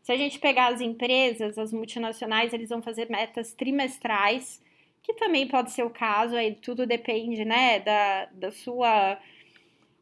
Se 0.04 0.12
a 0.12 0.18
gente 0.18 0.38
pegar 0.38 0.66
as 0.66 0.82
empresas, 0.82 1.56
as 1.56 1.72
multinacionais, 1.72 2.52
eles 2.52 2.68
vão 2.68 2.82
fazer 2.82 3.08
metas 3.08 3.54
trimestrais 3.54 4.62
que 5.02 5.14
também 5.14 5.48
pode 5.48 5.70
ser 5.72 5.82
o 5.82 5.88
caso, 5.88 6.36
aí 6.36 6.54
tudo 6.54 6.86
depende, 6.86 7.42
né, 7.42 7.80
da, 7.80 8.26
da 8.26 8.50
sua 8.50 9.18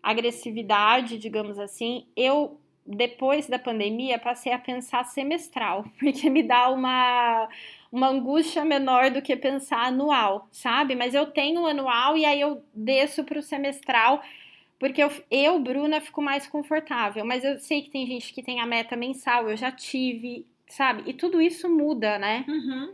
agressividade, 0.03 1.19
digamos 1.19 1.57
assim. 1.57 2.05
Eu, 2.17 2.61
depois 2.85 3.47
da 3.47 3.61
pandemia, 3.61 4.19
passei 4.19 4.53
a 4.53 4.59
pensar 4.59 5.05
semestral, 5.05 5.85
porque 6.01 6.29
me 6.29 6.43
dá 6.43 6.69
uma, 6.69 7.49
uma 7.93 8.09
angústia 8.09 8.65
menor 8.65 9.09
do 9.09 9.23
que 9.23 9.37
pensar 9.37 9.87
anual, 9.87 10.49
sabe? 10.51 10.97
Mas 10.97 11.15
eu 11.15 11.27
tenho 11.27 11.65
anual 11.65 12.17
e 12.17 12.25
aí 12.25 12.41
eu 12.41 12.61
desço 12.75 13.23
para 13.23 13.38
o 13.38 13.43
semestral 13.43 14.21
porque 14.83 15.01
eu, 15.01 15.12
eu, 15.31 15.61
Bruna, 15.61 16.01
fico 16.01 16.21
mais 16.21 16.45
confortável. 16.49 17.25
Mas 17.25 17.45
eu 17.45 17.57
sei 17.61 17.83
que 17.83 17.90
tem 17.90 18.05
gente 18.05 18.35
que 18.35 18.42
tem 18.42 18.59
a 18.59 18.66
meta 18.66 18.97
mensal, 18.97 19.49
eu 19.49 19.57
já 19.57 19.71
tive, 19.71 20.45
sabe? 20.66 21.09
E 21.09 21.14
tudo 21.14 21.40
isso 21.40 21.71
muda, 21.71 22.18
né? 22.18 22.45
Uhum. 22.49 22.92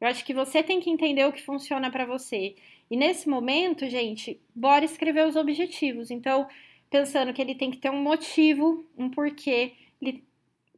Eu 0.00 0.08
acho 0.08 0.24
que 0.24 0.34
você 0.34 0.64
tem 0.64 0.80
que 0.80 0.90
entender 0.90 1.24
o 1.24 1.30
que 1.30 1.40
funciona 1.40 1.92
para 1.92 2.04
você. 2.04 2.56
E 2.90 2.96
nesse 2.96 3.28
momento, 3.28 3.88
gente, 3.88 4.40
bora 4.52 4.84
escrever 4.84 5.24
os 5.24 5.36
objetivos. 5.36 6.10
Então, 6.10 6.48
pensando 6.90 7.32
que 7.32 7.40
ele 7.40 7.54
tem 7.54 7.70
que 7.70 7.78
ter 7.78 7.90
um 7.90 8.02
motivo, 8.02 8.84
um 8.98 9.08
porquê, 9.08 9.74
ele 10.02 10.24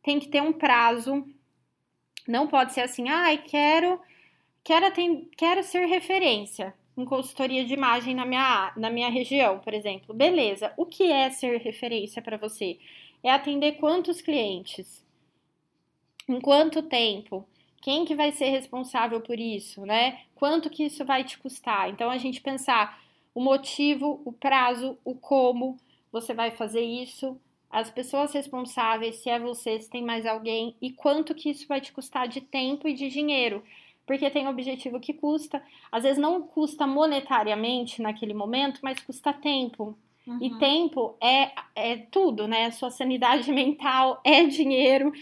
tem 0.03 0.21
que 0.21 0.29
ter 0.29 0.43
um 0.43 0.53
prazo. 0.53 1.27
Não 2.29 2.47
pode 2.47 2.75
ser 2.75 2.83
assim, 2.83 3.09
ai, 3.09 3.37
ah, 3.37 3.49
quero, 3.49 3.99
quero, 4.63 4.93
quero 5.39 5.63
ser 5.63 5.87
referência 5.87 6.75
em 6.97 7.05
consultoria 7.05 7.65
de 7.65 7.75
imagem 7.75 8.15
na 8.15 8.25
minha, 8.25 8.73
na 8.77 8.91
minha 8.91 9.11
região, 9.11 9.59
por 9.59 9.75
exemplo. 9.75 10.15
Beleza, 10.15 10.73
o 10.77 10.87
que 10.87 11.05
é 11.05 11.31
ser 11.31 11.61
referência 11.61 12.23
para 12.23 12.37
você? 12.37 12.79
É 13.23 13.31
atender 13.31 13.73
quantos 13.73 14.21
clientes? 14.21 15.05
Em 16.29 16.41
quanto 16.41 16.83
tempo? 16.83 17.47
Quem 17.83 18.05
que 18.05 18.15
vai 18.15 18.33
ser 18.33 18.49
responsável 18.49 19.21
por 19.21 19.39
isso, 19.39 19.85
né? 19.85 20.23
Quanto 20.35 20.71
que 20.71 20.85
isso 20.85 21.05
vai 21.05 21.25
te 21.25 21.39
custar? 21.39 21.91
Então 21.91 22.09
a 22.09 22.17
gente 22.17 22.41
pensar 22.41 23.03
o 23.35 23.41
motivo, 23.41 24.23
o 24.25 24.33
prazo, 24.33 24.97
o 25.05 25.15
como 25.15 25.77
você 26.11 26.33
vai 26.33 26.51
fazer 26.53 26.83
isso, 26.83 27.39
as 27.69 27.91
pessoas 27.91 28.33
responsáveis, 28.33 29.17
se 29.17 29.29
é 29.29 29.39
você, 29.39 29.81
se 29.81 29.91
tem 29.91 30.03
mais 30.03 30.25
alguém 30.25 30.77
e 30.81 30.93
quanto 30.93 31.35
que 31.35 31.51
isso 31.51 31.67
vai 31.67 31.81
te 31.81 31.93
custar 31.93 32.29
de 32.29 32.41
tempo 32.41 32.87
e 32.87 32.95
de 32.95 33.09
dinheiro 33.09 33.65
porque 34.07 34.31
tem 34.31 34.49
objetivo 34.49 35.01
que 35.01 35.15
custa, 35.15 35.63
às 35.91 36.03
vezes 36.03 36.19
não 36.19 36.43
custa 36.43 36.87
monetariamente 36.87 38.03
naquele 38.03 38.35
momento, 38.35 38.81
mas 38.83 39.01
custa 39.01 39.33
tempo. 39.33 39.97
Uhum. 40.27 40.39
E 40.41 40.59
tempo 40.59 41.17
é, 41.23 41.53
é 41.75 41.97
tudo, 41.97 42.47
né? 42.47 42.71
Sua 42.71 42.91
sanidade 42.91 43.51
mental 43.53 44.21
é 44.25 44.45
dinheiro, 44.45 45.13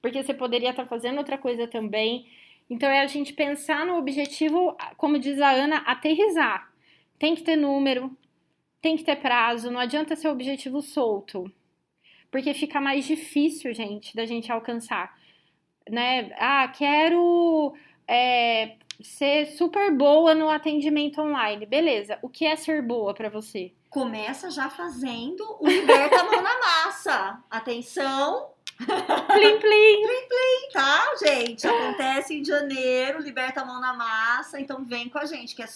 porque 0.00 0.22
você 0.22 0.34
poderia 0.34 0.70
estar 0.70 0.86
fazendo 0.86 1.18
outra 1.18 1.38
coisa 1.38 1.66
também. 1.66 2.26
Então 2.70 2.88
é 2.88 3.00
a 3.00 3.06
gente 3.06 3.32
pensar 3.32 3.86
no 3.86 3.96
objetivo, 3.96 4.76
como 4.96 5.18
diz 5.18 5.40
a 5.40 5.50
Ana, 5.50 5.78
aterrizar. 5.78 6.70
Tem 7.18 7.34
que 7.34 7.42
ter 7.42 7.56
número, 7.56 8.16
tem 8.80 8.96
que 8.96 9.02
ter 9.02 9.16
prazo, 9.16 9.70
não 9.70 9.80
adianta 9.80 10.14
ser 10.14 10.28
objetivo 10.28 10.80
solto. 10.80 11.50
Porque 12.30 12.52
fica 12.52 12.80
mais 12.80 13.06
difícil, 13.06 13.72
gente, 13.74 14.14
da 14.14 14.26
gente 14.26 14.52
alcançar. 14.52 15.16
Né? 15.88 16.30
Ah, 16.36 16.68
quero 16.68 17.74
é, 18.08 18.76
ser 19.02 19.46
super 19.56 19.94
boa 19.94 20.34
no 20.34 20.48
atendimento 20.48 21.20
online. 21.20 21.66
Beleza. 21.66 22.18
O 22.22 22.28
que 22.28 22.46
é 22.46 22.56
ser 22.56 22.82
boa 22.82 23.12
para 23.12 23.28
você? 23.28 23.72
Começa 23.90 24.50
já 24.50 24.70
fazendo 24.70 25.44
o 25.60 25.66
liberta 25.66 26.20
a 26.20 26.24
mão 26.24 26.42
na 26.42 26.58
massa. 26.58 27.44
Atenção. 27.50 28.50
Plim, 28.76 29.58
plim. 29.58 29.58
plim, 29.60 30.28
plim, 30.28 30.72
tá, 30.72 31.14
gente? 31.22 31.66
Acontece 31.66 32.34
em 32.34 32.44
janeiro, 32.44 33.20
liberta 33.20 33.60
a 33.60 33.64
mão 33.64 33.80
na 33.80 33.92
massa. 33.92 34.60
Então 34.60 34.84
vem 34.84 35.08
com 35.08 35.18
a 35.18 35.26
gente, 35.26 35.54
que 35.54 35.62
é 35.62 35.68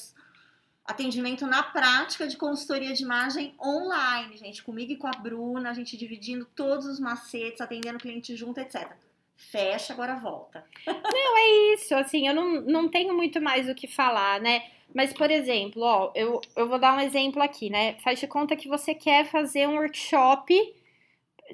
atendimento 0.85 1.47
na 1.47 1.63
prática 1.63 2.27
de 2.27 2.37
consultoria 2.37 2.93
de 2.93 3.03
imagem 3.03 3.55
online, 3.61 4.37
gente. 4.37 4.63
Comigo 4.63 4.93
e 4.93 4.97
com 4.97 5.07
a 5.07 5.13
Bruna, 5.13 5.71
a 5.71 5.75
gente 5.75 5.97
dividindo 5.97 6.45
todos 6.57 6.87
os 6.87 7.01
macetes, 7.01 7.61
atendendo 7.61 7.99
cliente 7.99 8.37
junto, 8.37 8.59
etc 8.61 8.93
fecha, 9.37 9.93
agora 9.93 10.17
volta. 10.17 10.65
Não, 10.87 11.37
é 11.37 11.75
isso, 11.75 11.95
assim, 11.95 12.27
eu 12.27 12.35
não, 12.35 12.61
não 12.63 12.89
tenho 12.89 13.15
muito 13.15 13.41
mais 13.41 13.69
o 13.69 13.75
que 13.75 13.87
falar, 13.87 14.41
né? 14.41 14.63
Mas, 14.95 15.13
por 15.13 15.31
exemplo, 15.31 15.83
ó, 15.83 16.13
eu, 16.15 16.41
eu 16.55 16.69
vou 16.69 16.79
dar 16.79 16.97
um 16.97 17.01
exemplo 17.01 17.43
aqui, 17.43 17.71
né? 17.71 17.95
Faz 18.05 18.21
de 18.21 18.27
conta 18.27 18.57
que 18.57 18.69
você 18.69 18.95
quer 18.95 19.25
fazer 19.25 19.67
um 19.67 19.77
workshop, 19.77 20.55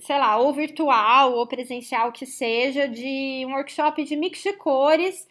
sei 0.00 0.18
lá, 0.18 0.36
ou 0.38 0.52
virtual 0.52 1.34
ou 1.34 1.46
presencial 1.46 2.10
que 2.12 2.26
seja, 2.26 2.88
de 2.88 3.44
um 3.46 3.52
workshop 3.52 4.02
de 4.04 4.16
mix 4.16 4.42
de 4.42 4.52
cores 4.54 5.28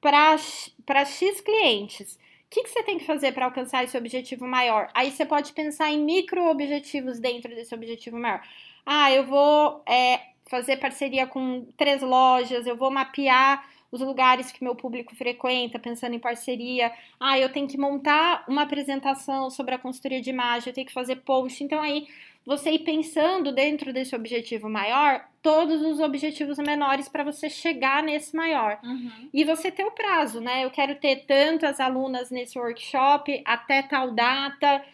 para 0.00 1.04
X 1.04 1.40
clientes. 1.40 2.14
O 2.14 2.18
que, 2.50 2.62
que 2.64 2.70
você 2.70 2.82
tem 2.82 2.98
que 2.98 3.06
fazer 3.06 3.32
para 3.32 3.46
alcançar 3.46 3.84
esse 3.84 3.96
objetivo 3.96 4.46
maior? 4.46 4.88
Aí 4.94 5.10
você 5.10 5.24
pode 5.24 5.52
pensar 5.52 5.90
em 5.90 5.98
micro 5.98 6.44
objetivos 6.48 7.18
dentro 7.18 7.54
desse 7.54 7.74
objetivo 7.74 8.18
maior. 8.18 8.42
Ah, 8.84 9.10
eu 9.12 9.24
vou 9.24 9.82
é, 9.88 10.20
fazer 10.54 10.76
parceria 10.76 11.26
com 11.26 11.66
três 11.76 12.00
lojas, 12.00 12.64
eu 12.64 12.76
vou 12.76 12.88
mapear 12.88 13.68
os 13.90 14.00
lugares 14.00 14.52
que 14.52 14.62
meu 14.62 14.76
público 14.76 15.12
frequenta, 15.16 15.80
pensando 15.80 16.14
em 16.14 16.20
parceria. 16.20 16.92
Ah, 17.18 17.36
eu 17.36 17.48
tenho 17.48 17.66
que 17.66 17.76
montar 17.76 18.44
uma 18.46 18.62
apresentação 18.62 19.50
sobre 19.50 19.74
a 19.74 19.78
consultoria 19.78 20.20
de 20.20 20.30
imagem, 20.30 20.68
eu 20.68 20.74
tenho 20.74 20.86
que 20.86 20.92
fazer 20.92 21.16
post. 21.16 21.64
Então 21.64 21.80
aí 21.80 22.06
você 22.46 22.70
ir 22.70 22.80
pensando 22.80 23.50
dentro 23.50 23.92
desse 23.92 24.14
objetivo 24.14 24.68
maior, 24.68 25.24
todos 25.42 25.82
os 25.82 25.98
objetivos 25.98 26.58
menores 26.58 27.08
para 27.08 27.24
você 27.24 27.50
chegar 27.50 28.00
nesse 28.00 28.36
maior. 28.36 28.78
Uhum. 28.84 29.28
E 29.32 29.42
você 29.42 29.72
ter 29.72 29.84
o 29.84 29.90
prazo, 29.90 30.40
né? 30.40 30.64
Eu 30.64 30.70
quero 30.70 30.94
ter 30.94 31.24
tantas 31.26 31.80
alunas 31.80 32.30
nesse 32.30 32.56
workshop 32.56 33.42
até 33.44 33.82
tal 33.82 34.12
data, 34.12 34.84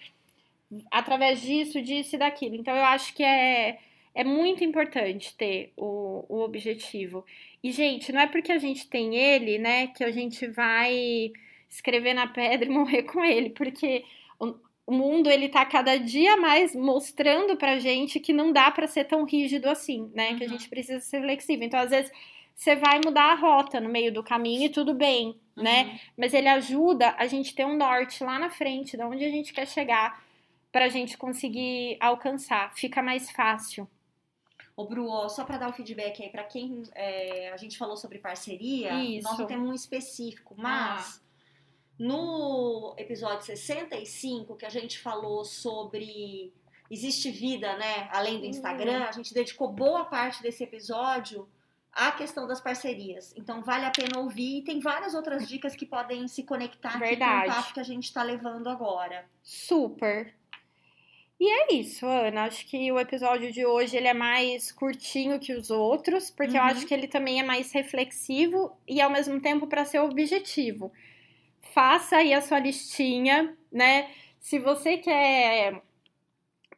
através 0.90 1.42
disso, 1.42 1.82
disso 1.82 2.16
e 2.16 2.18
daquilo. 2.18 2.54
Então 2.54 2.74
eu 2.74 2.84
acho 2.84 3.12
que 3.12 3.22
é 3.22 3.78
é 4.14 4.24
muito 4.24 4.64
importante 4.64 5.36
ter 5.36 5.72
o, 5.76 6.24
o 6.28 6.40
objetivo. 6.40 7.24
E, 7.62 7.70
gente, 7.72 8.12
não 8.12 8.20
é 8.20 8.26
porque 8.26 8.52
a 8.52 8.58
gente 8.58 8.88
tem 8.88 9.16
ele, 9.16 9.58
né, 9.58 9.88
que 9.88 10.02
a 10.02 10.10
gente 10.10 10.46
vai 10.46 11.32
escrever 11.68 12.14
na 12.14 12.26
pedra 12.26 12.66
e 12.66 12.72
morrer 12.72 13.04
com 13.04 13.24
ele, 13.24 13.50
porque 13.50 14.04
o, 14.38 14.54
o 14.86 14.92
mundo 14.92 15.30
ele 15.30 15.48
tá 15.48 15.64
cada 15.64 15.96
dia 15.96 16.36
mais 16.36 16.74
mostrando 16.74 17.56
pra 17.56 17.78
gente 17.78 18.18
que 18.18 18.32
não 18.32 18.52
dá 18.52 18.70
para 18.70 18.88
ser 18.88 19.04
tão 19.04 19.24
rígido 19.24 19.68
assim, 19.68 20.10
né? 20.14 20.30
Uhum. 20.30 20.38
Que 20.38 20.44
a 20.44 20.48
gente 20.48 20.68
precisa 20.68 21.00
ser 21.00 21.20
flexível. 21.20 21.64
Então, 21.64 21.78
às 21.78 21.90
vezes, 21.90 22.10
você 22.56 22.74
vai 22.74 23.00
mudar 23.04 23.32
a 23.32 23.34
rota 23.36 23.80
no 23.80 23.88
meio 23.88 24.12
do 24.12 24.22
caminho 24.22 24.64
e 24.64 24.68
tudo 24.68 24.92
bem, 24.92 25.36
né? 25.56 25.82
uhum. 25.82 25.92
né? 25.92 26.00
Mas 26.16 26.34
ele 26.34 26.48
ajuda 26.48 27.14
a 27.16 27.26
gente 27.26 27.54
ter 27.54 27.64
um 27.64 27.76
norte 27.76 28.24
lá 28.24 28.38
na 28.38 28.50
frente, 28.50 28.96
de 28.96 29.02
onde 29.04 29.24
a 29.24 29.30
gente 29.30 29.52
quer 29.52 29.66
chegar, 29.66 30.22
pra 30.72 30.88
gente 30.88 31.16
conseguir 31.16 31.96
alcançar. 32.00 32.74
Fica 32.74 33.02
mais 33.02 33.30
fácil. 33.30 33.88
Ô, 34.76 34.86
Bru, 34.86 35.28
só 35.28 35.44
para 35.44 35.58
dar 35.58 35.68
o 35.68 35.72
feedback 35.72 36.22
aí 36.22 36.30
para 36.30 36.44
quem 36.44 36.82
é, 36.94 37.50
a 37.52 37.56
gente 37.56 37.76
falou 37.76 37.96
sobre 37.96 38.18
parceria, 38.18 38.94
Isso. 39.02 39.28
nós 39.28 39.38
não 39.38 39.46
temos 39.46 39.68
um 39.68 39.74
específico, 39.74 40.54
mas 40.56 41.20
ah. 41.20 41.20
no 41.98 42.94
episódio 42.96 43.44
65, 43.44 44.56
que 44.56 44.64
a 44.64 44.70
gente 44.70 44.98
falou 44.98 45.44
sobre 45.44 46.52
existe 46.90 47.30
vida, 47.30 47.76
né, 47.76 48.08
além 48.10 48.40
do 48.40 48.46
Instagram, 48.46 49.04
a 49.04 49.12
gente 49.12 49.32
dedicou 49.32 49.70
boa 49.72 50.04
parte 50.06 50.42
desse 50.42 50.64
episódio 50.64 51.48
à 51.92 52.10
questão 52.10 52.46
das 52.46 52.60
parcerias. 52.60 53.32
Então 53.36 53.62
vale 53.62 53.84
a 53.84 53.90
pena 53.90 54.18
ouvir 54.18 54.58
e 54.58 54.64
tem 54.64 54.80
várias 54.80 55.14
outras 55.14 55.46
dicas 55.48 55.76
que 55.76 55.86
podem 55.86 56.26
se 56.26 56.42
conectar 56.42 56.98
Verdade. 56.98 57.22
aqui 57.22 57.46
com 57.46 57.52
o 57.52 57.54
papo 57.54 57.74
que 57.74 57.80
a 57.80 57.84
gente 57.84 58.04
está 58.04 58.22
levando 58.22 58.68
agora. 58.68 59.24
Super. 59.42 60.34
E 61.40 61.48
é 61.48 61.72
isso, 61.72 62.06
Ana. 62.06 62.44
Acho 62.44 62.66
que 62.66 62.92
o 62.92 63.00
episódio 63.00 63.50
de 63.50 63.64
hoje 63.64 63.96
ele 63.96 64.06
é 64.06 64.12
mais 64.12 64.70
curtinho 64.70 65.40
que 65.40 65.54
os 65.54 65.70
outros, 65.70 66.30
porque 66.30 66.58
uhum. 66.58 66.58
eu 66.58 66.62
acho 66.64 66.86
que 66.86 66.92
ele 66.92 67.08
também 67.08 67.40
é 67.40 67.42
mais 67.42 67.72
reflexivo 67.72 68.76
e 68.86 69.00
ao 69.00 69.08
mesmo 69.10 69.40
tempo 69.40 69.66
para 69.66 69.86
ser 69.86 70.00
objetivo. 70.00 70.92
Faça 71.72 72.16
aí 72.18 72.34
a 72.34 72.42
sua 72.42 72.58
listinha, 72.58 73.56
né? 73.72 74.10
Se 74.38 74.58
você 74.58 74.98
quer, 74.98 75.80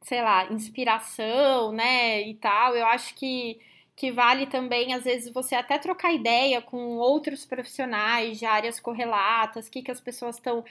sei 0.03 0.23
lá, 0.23 0.47
inspiração, 0.53 1.73
né, 1.73 2.23
e 2.23 2.35
tal, 2.35 2.77
eu 2.77 2.87
acho 2.87 3.15
que 3.15 3.59
que 3.95 4.11
vale 4.11 4.47
também, 4.47 4.95
às 4.95 5.05
vezes, 5.05 5.33
você 5.33 5.55
até 5.55 5.79
trocar 5.79 6.13
ideia 6.13 6.61
com 6.63 6.97
outros 6.97 7.45
profissionais 7.45 8.39
de 8.39 8.47
áreas 8.47 8.81
correlatas, 8.81 9.69
o 9.69 9.71
que, 9.71 9.83
que 9.83 9.91
as 9.91 10.01
pessoas 10.01 10.37
estão 10.37 10.65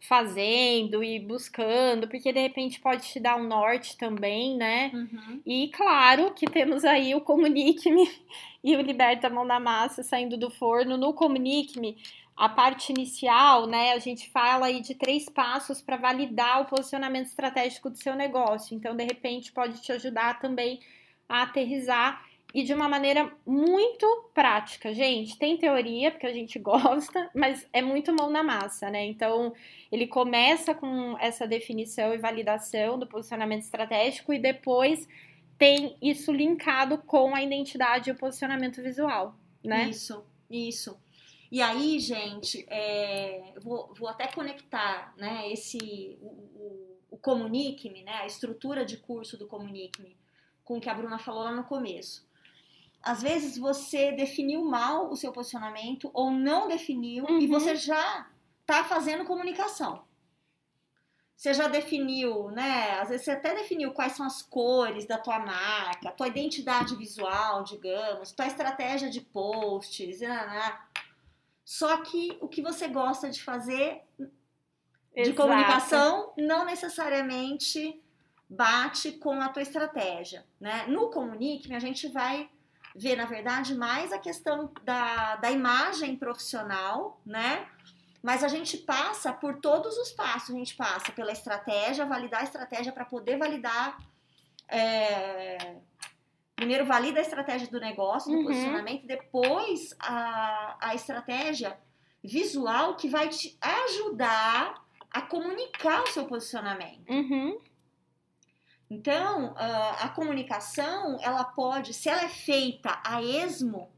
fazendo 0.00 1.02
e 1.02 1.18
buscando, 1.18 2.06
porque 2.08 2.32
de 2.32 2.40
repente 2.40 2.80
pode 2.80 3.08
te 3.08 3.18
dar 3.18 3.36
um 3.36 3.48
norte 3.48 3.96
também, 3.96 4.56
né? 4.56 4.90
Uhum. 4.92 5.40
E 5.46 5.68
claro 5.68 6.32
que 6.34 6.46
temos 6.46 6.84
aí 6.84 7.14
o 7.14 7.20
Comunique-me 7.20 8.10
e 8.62 8.76
o 8.76 8.80
Liberta 8.80 9.28
a 9.28 9.30
Mão 9.30 9.46
da 9.46 9.58
Massa 9.58 10.02
saindo 10.02 10.36
do 10.36 10.50
forno. 10.50 10.96
No 10.96 11.14
Comunique-me, 11.14 11.96
a 12.36 12.48
parte 12.48 12.90
inicial, 12.90 13.66
né, 13.66 13.92
a 13.92 13.98
gente 13.98 14.28
fala 14.30 14.66
aí 14.66 14.80
de 14.80 14.94
três 14.94 15.28
passos 15.28 15.80
para 15.80 15.96
validar 15.96 16.62
o 16.62 16.66
posicionamento 16.66 17.26
estratégico 17.26 17.88
do 17.88 17.96
seu 17.96 18.14
negócio. 18.14 18.76
Então, 18.76 18.94
de 18.96 19.04
repente, 19.04 19.52
pode 19.52 19.80
te 19.80 19.92
ajudar 19.92 20.40
também 20.40 20.80
a 21.28 21.42
aterrizar 21.42 22.24
e 22.54 22.62
de 22.62 22.72
uma 22.72 22.88
maneira 22.88 23.36
muito 23.44 24.30
prática. 24.32 24.94
Gente, 24.94 25.36
tem 25.36 25.58
teoria, 25.58 26.12
porque 26.12 26.26
a 26.26 26.32
gente 26.32 26.56
gosta, 26.60 27.28
mas 27.34 27.66
é 27.72 27.82
muito 27.82 28.14
mão 28.14 28.30
na 28.30 28.44
massa, 28.44 28.88
né? 28.88 29.04
Então, 29.04 29.52
ele 29.90 30.06
começa 30.06 30.72
com 30.72 31.18
essa 31.18 31.48
definição 31.48 32.14
e 32.14 32.18
validação 32.18 32.96
do 32.96 33.08
posicionamento 33.08 33.62
estratégico 33.62 34.32
e 34.32 34.38
depois 34.38 35.08
tem 35.58 35.96
isso 36.00 36.32
linkado 36.32 36.98
com 36.98 37.34
a 37.34 37.42
identidade 37.42 38.10
e 38.10 38.12
o 38.12 38.16
posicionamento 38.16 38.80
visual, 38.80 39.36
né? 39.62 39.88
Isso, 39.88 40.24
isso. 40.48 40.96
E 41.50 41.60
aí, 41.60 41.98
gente, 41.98 42.64
é, 42.68 43.52
vou, 43.60 43.92
vou 43.94 44.08
até 44.08 44.28
conectar, 44.28 45.14
né, 45.16 45.52
esse, 45.52 46.18
o, 46.20 46.26
o, 46.26 46.98
o 47.12 47.18
Comunique-me, 47.18 48.02
né, 48.02 48.12
a 48.22 48.26
estrutura 48.26 48.84
de 48.84 48.96
curso 48.96 49.36
do 49.36 49.46
Comunique-me, 49.46 50.16
com 50.64 50.78
o 50.78 50.80
que 50.80 50.88
a 50.88 50.94
Bruna 50.94 51.18
falou 51.18 51.44
lá 51.44 51.52
no 51.52 51.62
começo 51.62 52.23
às 53.04 53.22
vezes 53.22 53.58
você 53.58 54.12
definiu 54.12 54.64
mal 54.64 55.10
o 55.10 55.16
seu 55.16 55.30
posicionamento 55.30 56.10
ou 56.14 56.30
não 56.30 56.66
definiu 56.66 57.24
uhum. 57.24 57.38
e 57.38 57.46
você 57.46 57.76
já 57.76 58.26
está 58.62 58.82
fazendo 58.82 59.26
comunicação. 59.26 60.02
Você 61.36 61.52
já 61.52 61.68
definiu, 61.68 62.50
né? 62.50 62.98
Às 63.00 63.10
vezes 63.10 63.26
você 63.26 63.32
até 63.32 63.54
definiu 63.54 63.92
quais 63.92 64.12
são 64.12 64.24
as 64.24 64.40
cores 64.40 65.04
da 65.04 65.18
tua 65.18 65.38
marca, 65.38 66.12
tua 66.12 66.28
identidade 66.28 66.96
visual, 66.96 67.62
digamos, 67.62 68.32
tua 68.32 68.46
estratégia 68.46 69.10
de 69.10 69.20
posts, 69.20 70.20
né, 70.20 70.28
né? 70.28 70.78
Só 71.62 71.98
que 71.98 72.38
o 72.40 72.48
que 72.48 72.62
você 72.62 72.88
gosta 72.88 73.28
de 73.28 73.42
fazer 73.42 74.02
Exato. 74.18 75.30
de 75.30 75.32
comunicação 75.34 76.32
não 76.38 76.64
necessariamente 76.64 78.02
bate 78.48 79.12
com 79.12 79.40
a 79.42 79.48
tua 79.48 79.62
estratégia, 79.62 80.46
né? 80.58 80.86
No 80.86 81.10
Comunique, 81.10 81.74
a 81.74 81.78
gente 81.78 82.08
vai 82.08 82.48
ver, 82.94 83.16
na 83.16 83.26
verdade, 83.26 83.74
mais 83.74 84.12
a 84.12 84.18
questão 84.18 84.70
da, 84.82 85.36
da 85.36 85.50
imagem 85.50 86.16
profissional, 86.16 87.20
né? 87.26 87.66
Mas 88.22 88.42
a 88.42 88.48
gente 88.48 88.78
passa 88.78 89.32
por 89.32 89.60
todos 89.60 89.98
os 89.98 90.12
passos. 90.12 90.54
A 90.54 90.58
gente 90.58 90.74
passa 90.74 91.12
pela 91.12 91.32
estratégia, 91.32 92.06
validar 92.06 92.40
a 92.40 92.44
estratégia 92.44 92.92
para 92.92 93.04
poder 93.04 93.36
validar. 93.36 93.98
É... 94.68 95.76
Primeiro, 96.56 96.86
valida 96.86 97.18
a 97.18 97.22
estratégia 97.22 97.68
do 97.68 97.80
negócio, 97.80 98.30
do 98.30 98.38
uhum. 98.38 98.44
posicionamento, 98.44 99.06
depois 99.06 99.94
a, 99.98 100.76
a 100.80 100.94
estratégia 100.94 101.76
visual 102.22 102.96
que 102.96 103.08
vai 103.08 103.28
te 103.28 103.58
ajudar 103.60 104.82
a 105.10 105.20
comunicar 105.20 106.02
o 106.04 106.06
seu 106.06 106.24
posicionamento. 106.24 107.10
Uhum. 107.10 107.58
Então, 108.94 109.54
a 109.56 110.08
comunicação, 110.10 111.18
ela 111.20 111.44
pode, 111.44 111.92
se 111.92 112.08
ela 112.08 112.22
é 112.22 112.28
feita 112.28 113.00
a 113.04 113.22
esmo, 113.22 113.90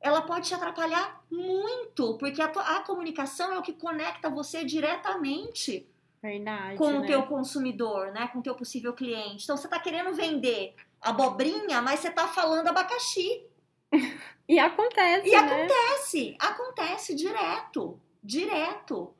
ela 0.00 0.22
pode 0.22 0.48
te 0.48 0.54
atrapalhar 0.54 1.24
muito, 1.30 2.16
porque 2.18 2.40
a, 2.40 2.46
a 2.46 2.80
comunicação 2.80 3.52
é 3.52 3.58
o 3.58 3.62
que 3.62 3.72
conecta 3.72 4.28
você 4.28 4.64
diretamente 4.64 5.88
Verdade, 6.22 6.76
com 6.78 6.90
né? 6.90 6.98
o 7.00 7.06
teu 7.06 7.22
consumidor, 7.24 8.12
né? 8.12 8.28
Com 8.28 8.38
o 8.38 8.42
teu 8.42 8.54
possível 8.54 8.94
cliente. 8.94 9.44
Então, 9.44 9.56
você 9.56 9.66
está 9.66 9.78
querendo 9.78 10.14
vender 10.14 10.74
abobrinha, 11.00 11.82
mas 11.82 12.00
você 12.00 12.08
está 12.08 12.26
falando 12.28 12.68
abacaxi. 12.68 13.46
e 14.48 14.58
acontece, 14.58 15.28
E 15.28 15.32
né? 15.32 15.38
acontece, 15.38 16.36
acontece 16.38 17.14
direto, 17.14 18.00
direto. 18.22 19.14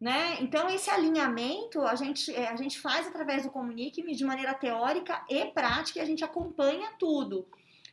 Né? 0.00 0.36
Então, 0.40 0.68
esse 0.68 0.88
alinhamento 0.88 1.82
a 1.82 1.96
gente, 1.96 2.32
é, 2.32 2.48
a 2.48 2.56
gente 2.56 2.78
faz 2.78 3.06
através 3.06 3.42
do 3.42 3.50
Comunique-me 3.50 4.14
de 4.14 4.24
maneira 4.24 4.54
teórica 4.54 5.24
e 5.28 5.46
prática 5.46 5.98
e 5.98 6.02
a 6.02 6.04
gente 6.04 6.24
acompanha 6.24 6.92
tudo. 6.98 7.46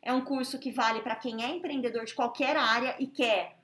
É 0.04 0.14
um 0.14 0.22
curso 0.22 0.60
que 0.60 0.72
vale 0.72 1.02
para 1.02 1.16
quem 1.16 1.44
é 1.44 1.50
empreendedor 1.50 2.06
de 2.06 2.14
qualquer 2.14 2.56
área 2.56 2.96
e 3.00 3.08
quer 3.08 3.58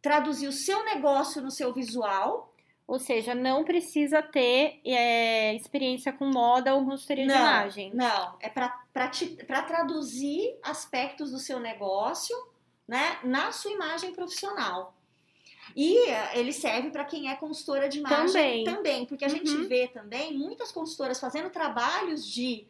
traduzir 0.00 0.48
o 0.48 0.52
seu 0.52 0.84
negócio 0.84 1.42
no 1.42 1.50
seu 1.50 1.74
visual. 1.74 2.54
Ou 2.86 2.98
seja, 2.98 3.34
não 3.34 3.64
precisa 3.64 4.22
ter 4.22 4.80
é, 4.84 5.54
experiência 5.54 6.12
com 6.12 6.30
moda 6.30 6.74
ou 6.74 6.84
consultoria 6.84 7.26
não, 7.26 7.34
de 7.34 7.40
imagem. 7.40 7.90
Não, 7.92 8.36
é 8.40 8.48
para 8.48 9.62
traduzir 9.62 10.56
aspectos 10.62 11.32
do 11.32 11.38
seu 11.38 11.60
negócio 11.60 12.34
né, 12.88 13.18
na 13.24 13.52
sua 13.52 13.72
imagem 13.72 14.14
profissional. 14.14 14.94
E 15.76 16.08
eh, 16.08 16.38
ele 16.38 16.54
serve 16.54 16.90
para 16.90 17.04
quem 17.04 17.30
é 17.30 17.36
consultora 17.36 17.86
de 17.86 17.98
imagem 17.98 18.64
também, 18.64 18.64
também 18.64 19.04
porque 19.04 19.26
a 19.26 19.28
uhum. 19.28 19.34
gente 19.34 19.54
vê 19.66 19.86
também 19.88 20.32
muitas 20.32 20.72
consultoras 20.72 21.20
fazendo 21.20 21.50
trabalhos 21.50 22.26
de 22.26 22.66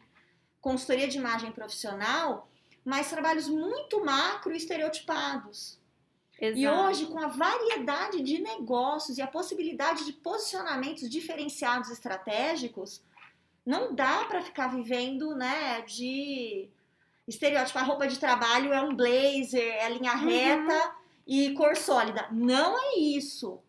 consultoria 0.59 1.07
de 1.07 1.17
imagem 1.17 1.49
profissional, 1.53 2.49
mas 2.83 3.09
trabalhos 3.09 3.47
muito 3.47 4.03
macro 4.03 4.53
e 4.53 4.57
estereotipados. 4.57 5.79
Exato. 6.39 6.59
E 6.59 6.67
hoje, 6.67 7.05
com 7.05 7.19
a 7.19 7.27
variedade 7.27 8.21
de 8.21 8.39
negócios 8.39 9.17
e 9.17 9.21
a 9.21 9.27
possibilidade 9.27 10.05
de 10.05 10.11
posicionamentos 10.11 11.09
diferenciados 11.09 11.89
estratégicos, 11.89 13.01
não 13.65 13.95
dá 13.95 14.25
para 14.25 14.41
ficar 14.41 14.67
vivendo, 14.67 15.33
né, 15.33 15.81
de 15.81 16.69
estereótipo. 17.25 17.79
A 17.79 17.83
roupa 17.83 18.05
de 18.05 18.19
trabalho 18.19 18.73
é 18.73 18.81
um 18.81 18.93
blazer, 18.93 19.75
é 19.81 19.89
linha 19.89 20.13
uhum. 20.13 20.25
E 21.27 21.53
cor 21.53 21.75
sólida. 21.75 22.27
Não 22.31 22.77
é 22.77 22.97
isso. 22.97 23.59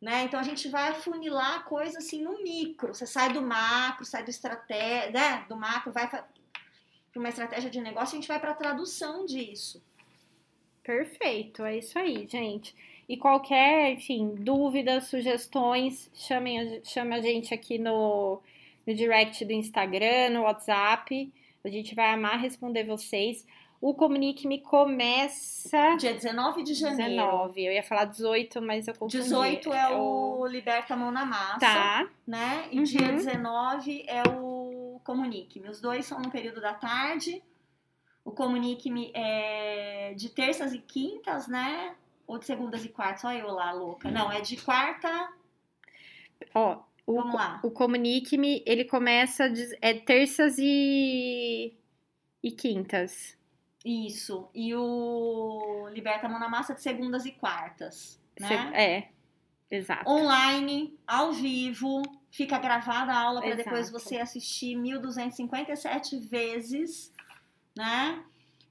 Né? 0.00 0.22
Então 0.22 0.38
a 0.38 0.44
gente 0.44 0.68
vai 0.68 0.90
afunilar 0.90 1.56
a 1.56 1.62
coisa 1.62 1.98
assim 1.98 2.22
no 2.22 2.40
micro. 2.42 2.94
Você 2.94 3.06
sai 3.06 3.32
do 3.32 3.42
macro, 3.42 4.04
sai 4.04 4.22
do 4.22 4.30
estratégia, 4.30 5.10
né? 5.10 5.44
do 5.48 5.56
macro, 5.56 5.92
vai 5.92 6.08
para 6.08 6.24
uma 7.16 7.28
estratégia 7.28 7.68
de 7.68 7.80
negócio, 7.80 8.16
a 8.16 8.20
gente 8.20 8.28
vai 8.28 8.38
para 8.38 8.52
a 8.52 8.54
tradução 8.54 9.26
disso. 9.26 9.82
Perfeito, 10.84 11.64
é 11.64 11.78
isso 11.78 11.98
aí, 11.98 12.26
gente. 12.28 12.74
E 13.08 13.16
qualquer, 13.16 13.92
enfim, 13.92 14.34
dúvidas, 14.36 15.08
sugestões, 15.08 16.10
chamem, 16.14 16.80
chame 16.84 17.14
a 17.14 17.20
gente 17.20 17.52
aqui 17.52 17.76
no, 17.76 18.40
no 18.86 18.94
direct 18.94 19.44
do 19.44 19.52
Instagram, 19.52 20.30
no 20.30 20.42
WhatsApp. 20.42 21.32
A 21.64 21.68
gente 21.68 21.94
vai 21.94 22.12
amar 22.12 22.38
responder 22.38 22.84
vocês. 22.84 23.44
O 23.80 23.94
Comunique-me 23.94 24.60
começa. 24.60 25.94
Dia 25.96 26.12
19 26.12 26.64
de 26.64 26.74
janeiro. 26.74 27.22
19. 27.22 27.64
Eu 27.64 27.72
ia 27.72 27.82
falar 27.82 28.06
18, 28.06 28.60
mas 28.60 28.88
eu 28.88 28.94
confundi. 28.94 29.22
18 29.22 29.72
é, 29.72 29.90
o 29.90 30.46
Liberta 30.46 30.94
a 30.94 30.96
Mão 30.96 31.12
na 31.12 31.24
Massa. 31.24 31.60
Tá. 31.60 32.08
Né? 32.26 32.68
E 32.72 32.78
uhum. 32.78 32.82
dia 32.82 33.12
19 33.12 34.04
é 34.08 34.22
o 34.28 35.00
Comunique-me. 35.04 35.68
Os 35.68 35.80
dois 35.80 36.04
são 36.06 36.18
no 36.18 36.30
período 36.30 36.60
da 36.60 36.74
tarde. 36.74 37.40
O 38.24 38.32
Comunique-me 38.32 39.12
é 39.14 40.12
de 40.16 40.28
terças 40.28 40.74
e 40.74 40.80
quintas, 40.80 41.46
né? 41.46 41.94
Ou 42.26 42.36
de 42.36 42.46
segundas 42.46 42.84
e 42.84 42.88
quartas? 42.88 43.24
Olha 43.24 43.38
eu 43.38 43.52
lá, 43.52 43.72
louca. 43.72 44.10
Não, 44.10 44.30
é 44.30 44.40
de 44.40 44.56
quarta. 44.56 45.32
Ó, 46.52 46.80
o, 47.06 47.14
Vamos 47.14 47.34
lá. 47.34 47.60
O 47.62 47.70
Comunique-me, 47.70 48.60
ele 48.66 48.84
começa. 48.84 49.48
De, 49.48 49.78
é 49.80 49.94
terças 49.94 50.56
e. 50.58 51.72
e 52.42 52.50
quintas. 52.50 53.37
Isso. 53.88 54.50
E 54.54 54.74
o 54.74 55.88
Liberta 55.90 56.26
a 56.26 56.28
Mão 56.28 56.38
na 56.38 56.48
Massa 56.48 56.74
de 56.74 56.82
segundas 56.82 57.24
e 57.24 57.32
quartas. 57.32 58.20
Né? 58.38 58.70
É, 58.74 59.08
exato. 59.74 60.08
Online, 60.08 60.94
ao 61.06 61.32
vivo, 61.32 62.02
fica 62.30 62.58
gravada 62.58 63.12
a 63.12 63.18
aula 63.18 63.40
para 63.40 63.54
depois 63.54 63.90
você 63.90 64.18
assistir 64.18 64.76
1257 64.76 66.18
vezes, 66.18 67.10
né? 67.74 68.22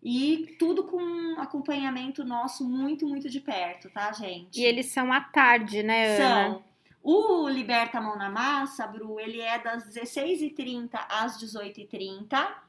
E 0.03 0.55
tudo 0.59 0.83
com 0.83 1.41
acompanhamento 1.41 2.23
nosso 2.23 2.63
muito, 2.63 3.07
muito 3.07 3.27
de 3.27 3.39
perto, 3.39 3.89
tá, 3.89 4.11
gente? 4.11 4.61
E 4.61 4.63
eles 4.63 4.91
são 4.91 5.11
à 5.11 5.19
tarde, 5.19 5.81
né, 5.81 6.15
Ana? 6.15 6.53
São. 6.53 6.63
O 7.01 7.49
Liberta 7.49 7.97
a 7.97 8.01
Mão 8.01 8.15
na 8.15 8.29
Massa, 8.29 8.85
Bru, 8.85 9.19
ele 9.19 9.41
é 9.41 9.57
das 9.57 9.87
16h30 9.87 10.89
às 11.09 11.41
18h30 11.41 12.66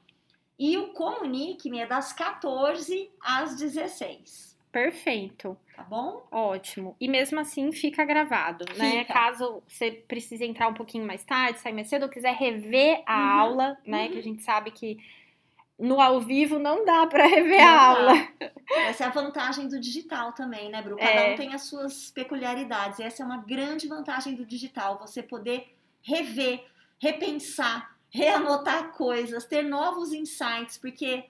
e 0.58 0.76
o 0.76 0.88
Comunique-me 0.88 1.80
é 1.80 1.86
das 1.86 2.12
14 2.12 3.10
às 3.20 3.56
16. 3.56 4.48
Perfeito. 4.72 5.56
Tá 5.74 5.82
bom? 5.84 6.26
Ótimo. 6.30 6.96
E 7.00 7.08
mesmo 7.08 7.38
assim 7.40 7.72
fica 7.72 8.04
gravado, 8.04 8.64
né? 8.66 8.74
fica. 8.74 8.96
né? 8.96 9.04
Caso 9.04 9.62
você 9.66 9.90
precise 9.90 10.44
entrar 10.44 10.68
um 10.68 10.74
pouquinho 10.74 11.06
mais 11.06 11.24
tarde, 11.24 11.60
sair 11.60 11.72
mais 11.72 11.88
cedo, 11.88 12.02
ou 12.02 12.08
quiser 12.08 12.34
rever 12.34 13.02
a 13.06 13.16
uhum. 13.16 13.40
aula, 13.40 13.78
né? 13.86 14.04
Uhum. 14.06 14.12
Que 14.12 14.18
a 14.18 14.22
gente 14.22 14.42
sabe 14.42 14.70
que 14.70 14.98
no 15.78 16.00
ao 16.00 16.20
vivo 16.20 16.58
não 16.58 16.84
dá 16.84 17.06
para 17.06 17.26
rever 17.26 17.60
não 17.60 17.68
a 17.68 17.80
aula. 17.80 18.28
Essa 18.88 19.04
é 19.04 19.06
a 19.06 19.10
vantagem 19.10 19.68
do 19.68 19.80
digital 19.80 20.32
também, 20.32 20.68
né, 20.68 20.82
Bru? 20.82 20.96
Cada 20.96 21.10
é. 21.10 21.32
um 21.32 21.36
tem 21.36 21.54
as 21.54 21.62
suas 21.62 22.10
peculiaridades. 22.10 22.98
Essa 22.98 23.22
é 23.22 23.26
uma 23.26 23.38
grande 23.38 23.86
vantagem 23.86 24.34
do 24.34 24.44
digital, 24.44 24.98
você 24.98 25.22
poder 25.22 25.72
rever, 26.02 26.64
repensar, 27.00 27.96
reanotar 28.10 28.92
coisas, 28.92 29.44
ter 29.44 29.62
novos 29.62 30.12
insights, 30.12 30.78
porque 30.78 31.24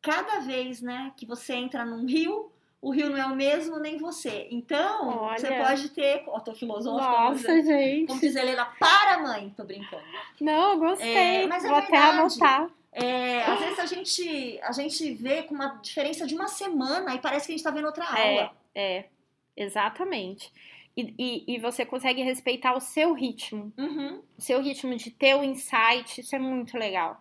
cada 0.00 0.40
vez, 0.40 0.80
né, 0.80 1.12
que 1.16 1.26
você 1.26 1.54
entra 1.54 1.84
num 1.84 2.06
rio, 2.06 2.52
o 2.84 2.90
rio 2.90 3.08
não 3.08 3.16
é 3.16 3.24
o 3.24 3.34
mesmo 3.34 3.78
nem 3.78 3.96
você. 3.96 4.46
Então, 4.50 5.08
Olha. 5.08 5.38
você 5.38 5.54
pode 5.54 5.88
ter. 5.88 6.22
Ó, 6.26 6.36
oh, 6.36 6.40
tô 6.40 6.52
filosófica. 6.52 7.10
Nossa, 7.10 7.62
gente. 7.62 8.08
Como 8.08 8.20
diz 8.20 8.36
Helena, 8.36 8.66
para, 8.78 9.22
mãe. 9.22 9.54
Tô 9.56 9.64
brincando. 9.64 10.04
Não, 10.38 10.78
gostei. 10.78 11.16
É, 11.16 11.46
mas 11.46 11.64
é 11.64 11.68
Vou 11.68 11.78
é 11.78 11.80
até 11.80 11.96
anotar. 11.96 12.68
É, 12.92 13.42
às 13.42 13.58
vezes 13.58 13.78
a 13.78 13.86
gente, 13.86 14.60
a 14.62 14.70
gente 14.70 15.14
vê 15.14 15.44
com 15.44 15.54
uma 15.54 15.78
diferença 15.82 16.26
de 16.26 16.34
uma 16.34 16.46
semana 16.46 17.14
e 17.14 17.18
parece 17.18 17.46
que 17.46 17.52
a 17.52 17.56
gente 17.56 17.64
tá 17.64 17.70
vendo 17.70 17.86
outra 17.86 18.04
aula. 18.04 18.52
É, 18.74 18.98
é 18.98 19.08
exatamente. 19.56 20.52
E, 20.96 21.14
e, 21.18 21.54
e, 21.54 21.58
você 21.58 21.84
consegue 21.84 22.22
respeitar 22.22 22.74
o 22.76 22.80
seu 22.80 23.12
ritmo. 23.14 23.72
Uhum. 23.76 24.22
O 24.38 24.40
seu 24.40 24.62
ritmo 24.62 24.94
de 24.96 25.10
ter 25.10 25.34
o 25.34 25.42
insight, 25.42 26.20
isso 26.20 26.36
é 26.36 26.38
muito 26.38 26.78
legal. 26.78 27.20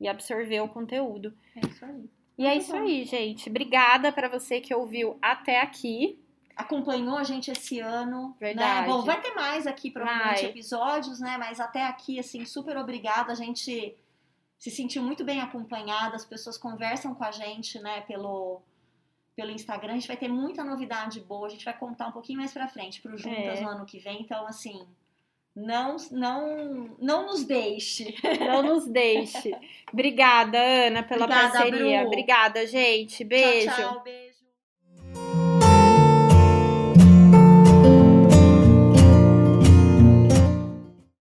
E 0.00 0.08
absorver 0.08 0.60
o 0.60 0.68
conteúdo. 0.68 1.36
É 1.54 1.66
isso 1.66 1.84
aí. 1.84 2.10
E 2.38 2.46
é 2.46 2.56
isso 2.56 2.72
bom. 2.72 2.78
aí, 2.78 3.04
gente. 3.04 3.50
Obrigada 3.50 4.10
para 4.10 4.28
você 4.28 4.62
que 4.62 4.74
ouviu 4.74 5.18
até 5.20 5.60
aqui. 5.60 6.18
Acompanhou 6.56 7.18
a 7.18 7.24
gente 7.24 7.50
esse 7.50 7.80
ano. 7.80 8.34
Verdade. 8.40 8.88
Né? 8.88 8.94
Bom, 8.94 9.02
vai 9.02 9.20
ter 9.20 9.34
mais 9.34 9.66
aqui, 9.66 9.90
provavelmente, 9.90 10.40
vai. 10.40 10.50
episódios, 10.50 11.20
né? 11.20 11.36
Mas 11.36 11.60
até 11.60 11.84
aqui, 11.84 12.18
assim, 12.18 12.46
super 12.46 12.78
obrigada. 12.78 13.30
A 13.30 13.34
gente 13.34 13.94
se 14.60 14.70
sentiu 14.70 15.02
muito 15.02 15.24
bem 15.24 15.40
acompanhada, 15.40 16.14
as 16.14 16.24
pessoas 16.24 16.58
conversam 16.58 17.14
com 17.14 17.24
a 17.24 17.30
gente, 17.30 17.78
né, 17.80 18.02
pelo, 18.02 18.60
pelo 19.34 19.50
Instagram. 19.50 19.92
A 19.92 19.94
gente 19.96 20.08
vai 20.08 20.16
ter 20.16 20.28
muita 20.28 20.64
novidade 20.64 21.20
boa, 21.20 21.46
a 21.46 21.50
gente 21.50 21.64
vai 21.64 21.76
contar 21.76 22.08
um 22.08 22.12
pouquinho 22.12 22.38
mais 22.38 22.52
pra 22.52 22.68
frente 22.68 23.00
pro 23.00 23.16
Juntas 23.16 23.58
é. 23.58 23.60
no 23.60 23.68
ano 23.68 23.86
que 23.86 23.98
vem. 23.98 24.20
Então, 24.20 24.46
assim, 24.46 24.86
não, 25.54 25.96
não, 26.10 26.96
não 26.98 27.26
nos 27.26 27.44
deixe. 27.44 28.14
Não 28.38 28.62
nos 28.62 28.86
deixe. 28.86 29.54
Obrigada, 29.92 30.58
Ana, 30.58 31.02
pela 31.02 31.24
Obrigada, 31.24 31.52
parceria. 31.52 31.98
Bru. 31.98 32.06
Obrigada, 32.06 32.66
gente. 32.66 33.24
Beijo. 33.24 33.68
Tchau, 33.68 33.76
tchau, 33.76 34.02
beijo. 34.02 34.29